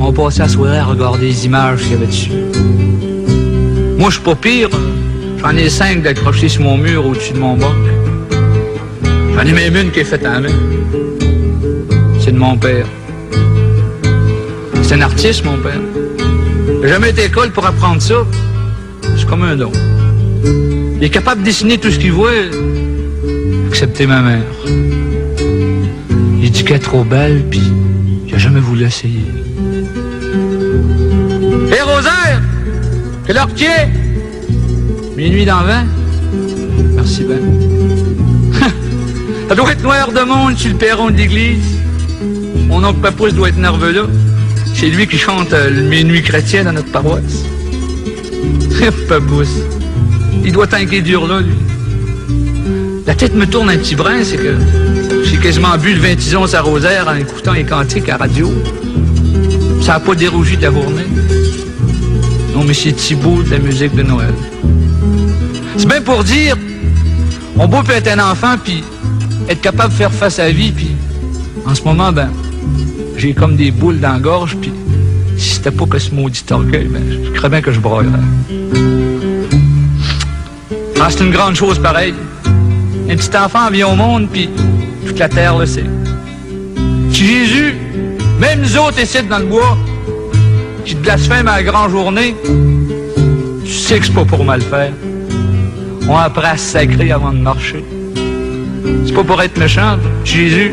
on 0.00 0.12
passait 0.12 0.42
la 0.42 0.48
soirée 0.48 0.78
à 0.78 0.84
regarder 0.86 1.26
les 1.26 1.46
images 1.46 1.82
qu'il 1.82 1.92
y 1.92 1.94
avait 1.94 2.06
dessus. 2.06 2.32
Moi, 3.98 4.10
je 4.10 4.14
suis 4.16 4.24
pas 4.24 4.34
pire. 4.34 4.70
J'en 5.38 5.50
ai 5.50 5.68
cinq 5.68 6.02
d'accrochés 6.02 6.48
sur 6.48 6.62
mon 6.62 6.78
mur 6.78 7.06
au-dessus 7.06 7.32
de 7.32 7.38
mon 7.38 7.56
bac. 7.56 7.70
J'en 9.36 9.46
ai 9.46 9.52
même 9.52 9.76
une 9.76 9.92
qui 9.92 10.00
est 10.00 10.04
faite 10.04 10.26
à 10.26 10.40
main. 10.40 10.48
C'est 12.18 12.32
de 12.32 12.38
mon 12.38 12.56
père. 12.56 12.86
C'est 14.86 14.94
un 14.94 15.00
artiste, 15.00 15.44
mon 15.44 15.58
père. 15.58 15.80
J'ai 16.80 16.88
jamais 16.88 17.10
été 17.10 17.22
à 17.22 17.24
l'école 17.24 17.50
pour 17.50 17.66
apprendre 17.66 18.00
ça. 18.00 18.24
C'est 19.16 19.26
comme 19.26 19.42
un 19.42 19.56
don. 19.56 19.72
Il 20.96 21.02
est 21.02 21.10
capable 21.10 21.40
de 21.40 21.46
dessiner 21.46 21.76
tout 21.76 21.90
ce 21.90 21.98
qu'il 21.98 22.12
voit, 22.12 22.30
excepté 23.66 24.06
ma 24.06 24.22
mère. 24.22 24.44
Il 26.40 26.50
dit 26.52 26.62
qu'elle 26.62 26.76
est 26.76 26.78
trop 26.78 27.02
belle, 27.02 27.42
puis 27.50 27.62
il 28.28 28.34
a 28.36 28.38
jamais 28.38 28.60
voulu 28.60 28.84
essayer. 28.84 29.24
Hé, 31.72 31.82
Rosaire! 31.82 32.40
Quelle 33.26 33.38
heure 33.38 33.52
qu'il 33.54 33.66
est? 33.66 33.90
Minuit 35.16 35.44
dans 35.44 35.64
vent? 35.64 35.84
Merci 36.94 37.24
ben. 37.24 37.40
Ça 39.48 39.54
doit 39.56 39.72
être 39.72 39.82
noir 39.82 40.12
de 40.12 40.20
monde 40.20 40.56
sur 40.56 40.70
le 40.70 40.76
perron 40.76 41.10
de 41.10 41.16
l'église. 41.16 41.80
Mon 42.68 42.84
oncle 42.84 43.00
Papousse 43.00 43.34
doit 43.34 43.48
être 43.48 43.58
nerveux 43.58 43.90
là. 43.90 44.02
C'est 44.78 44.90
lui 44.90 45.06
qui 45.06 45.16
chante 45.16 45.54
euh, 45.54 45.70
le 45.70 45.80
minuit 45.80 46.20
chrétien 46.20 46.64
dans 46.64 46.72
notre 46.74 46.92
paroisse. 46.92 47.46
Papousse. 49.08 49.48
Il 50.44 50.52
doit 50.52 50.66
tanker 50.66 51.00
dur 51.00 51.26
là, 51.26 51.40
lui. 51.40 51.54
La 53.06 53.14
tête 53.14 53.34
me 53.34 53.46
tourne 53.46 53.70
un 53.70 53.78
petit 53.78 53.96
brin, 53.96 54.22
c'est 54.22 54.36
que 54.36 54.54
j'ai 55.24 55.38
quasiment 55.38 55.78
bu 55.78 55.94
le 55.94 56.00
20 56.00 56.36
onces 56.36 56.52
à 56.52 56.60
Rosaire 56.60 57.08
en 57.08 57.14
écoutant 57.14 57.54
les 57.54 57.64
cantiques 57.64 58.10
à 58.10 58.18
radio. 58.18 58.52
Ça 59.80 59.94
n'a 59.94 60.00
pas 60.00 60.14
dérougi 60.14 60.58
de 60.58 60.62
la 60.62 60.72
journée. 60.72 61.06
Non, 62.54 62.62
mais 62.62 62.74
c'est 62.74 62.92
Thibault 62.92 63.42
de 63.44 63.52
la 63.52 63.58
musique 63.58 63.94
de 63.94 64.02
Noël. 64.02 64.34
C'est 65.78 65.88
bien 65.88 66.02
pour 66.02 66.22
dire, 66.22 66.54
on 67.58 67.66
peut 67.66 67.92
être 67.92 68.08
un 68.08 68.30
enfant, 68.30 68.56
puis 68.62 68.84
être 69.48 69.62
capable 69.62 69.94
de 69.94 69.96
faire 69.96 70.12
face 70.12 70.38
à 70.38 70.44
la 70.44 70.52
vie, 70.52 70.70
puis 70.70 70.90
en 71.64 71.74
ce 71.74 71.82
moment, 71.82 72.12
ben, 72.12 72.28
j'ai 73.16 73.32
comme 73.32 73.56
des 73.56 73.70
boules 73.70 73.98
dans 73.98 74.12
la 74.12 74.18
gorge, 74.18 74.56
puis 74.60 74.72
si 75.36 75.54
c'était 75.54 75.70
pas 75.70 75.86
que 75.86 75.98
ce 75.98 76.14
maudit 76.14 76.44
orgueil, 76.50 76.86
ben, 76.86 77.02
je 77.24 77.30
crois 77.30 77.48
bien 77.48 77.60
que 77.62 77.72
je 77.72 77.80
broyerais. 77.80 78.12
Ah, 81.00 81.08
c'est 81.10 81.24
une 81.24 81.30
grande 81.30 81.54
chose 81.54 81.78
pareille. 81.78 82.14
Un 83.08 83.16
petit 83.16 83.36
enfant 83.36 83.70
vient 83.70 83.88
au 83.88 83.94
monde, 83.94 84.28
puis 84.30 84.50
toute 85.06 85.18
la 85.18 85.28
terre 85.28 85.58
le 85.58 85.66
sait. 85.66 85.84
Si 87.10 87.26
Jésus, 87.26 87.74
même 88.40 88.60
nous 88.60 88.76
autres 88.76 89.00
ici 89.00 89.18
dans 89.22 89.38
le 89.38 89.46
bois, 89.46 89.78
qui 90.84 90.94
te 90.94 91.00
blasphème 91.00 91.48
à 91.48 91.56
la 91.56 91.62
grande 91.62 91.90
journée, 91.90 92.34
tu 93.64 93.72
sais 93.72 93.98
que 93.98 94.06
c'est 94.06 94.12
pas 94.12 94.24
pour 94.24 94.44
mal 94.44 94.60
faire. 94.60 94.92
On 96.08 96.16
apprend 96.16 96.52
à 96.52 96.56
se 96.56 96.72
sacrer 96.72 97.10
avant 97.12 97.32
de 97.32 97.38
marcher. 97.38 97.84
C'est 99.06 99.14
pas 99.14 99.24
pour 99.24 99.42
être 99.42 99.58
méchant, 99.58 99.96
Jésus. 100.24 100.72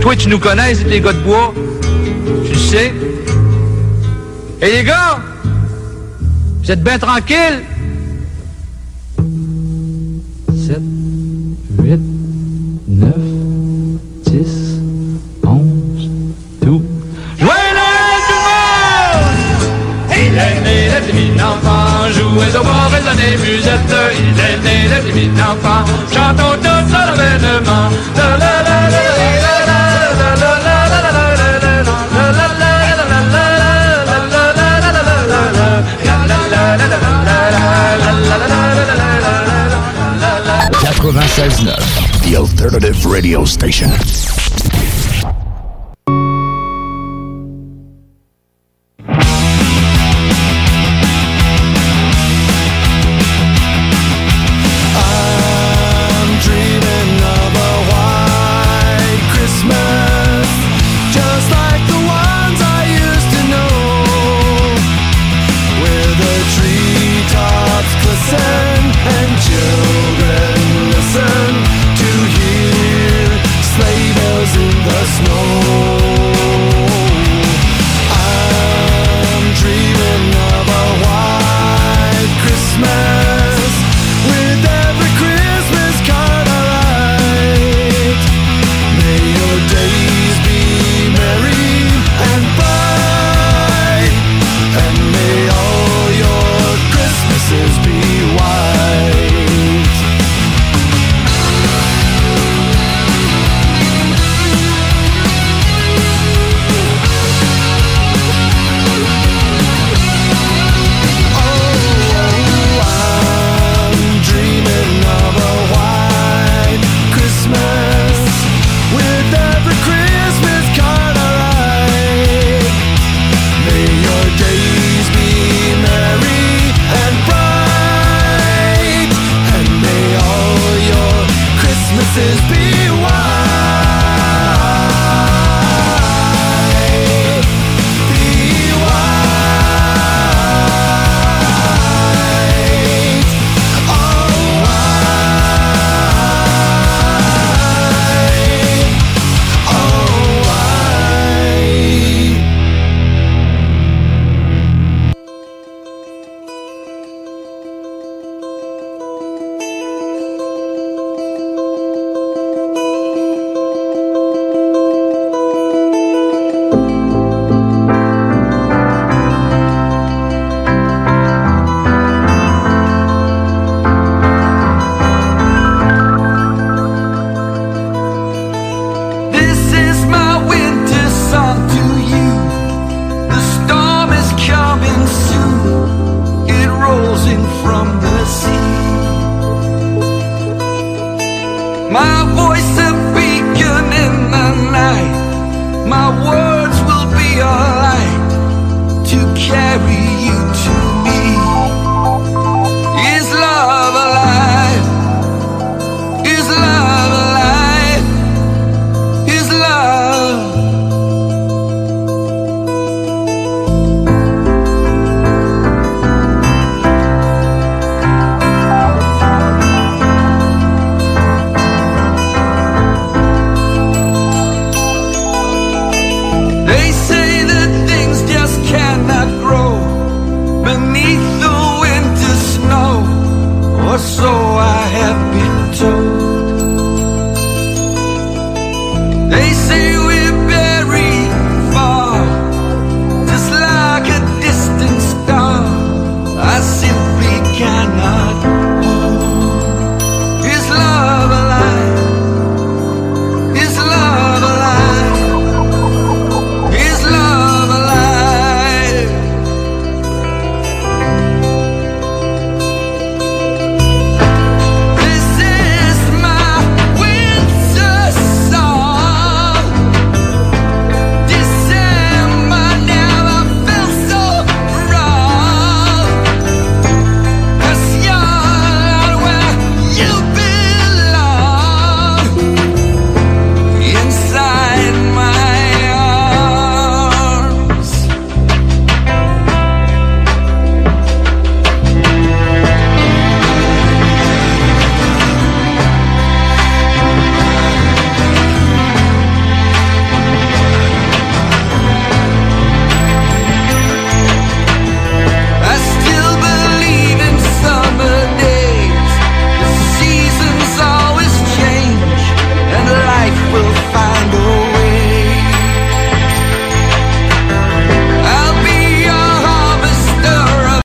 Toi, 0.00 0.16
tu 0.16 0.28
nous 0.28 0.38
connais, 0.38 0.74
les 0.86 1.00
gars 1.00 1.12
de 1.12 1.20
bois. 1.20 1.52
Tu 2.46 2.54
sais. 2.56 2.92
Et 4.62 4.70
les 4.70 4.84
gars, 4.84 5.18
vous 6.62 6.70
êtes 6.70 6.82
bien 6.82 6.98
tranquilles. 6.98 7.64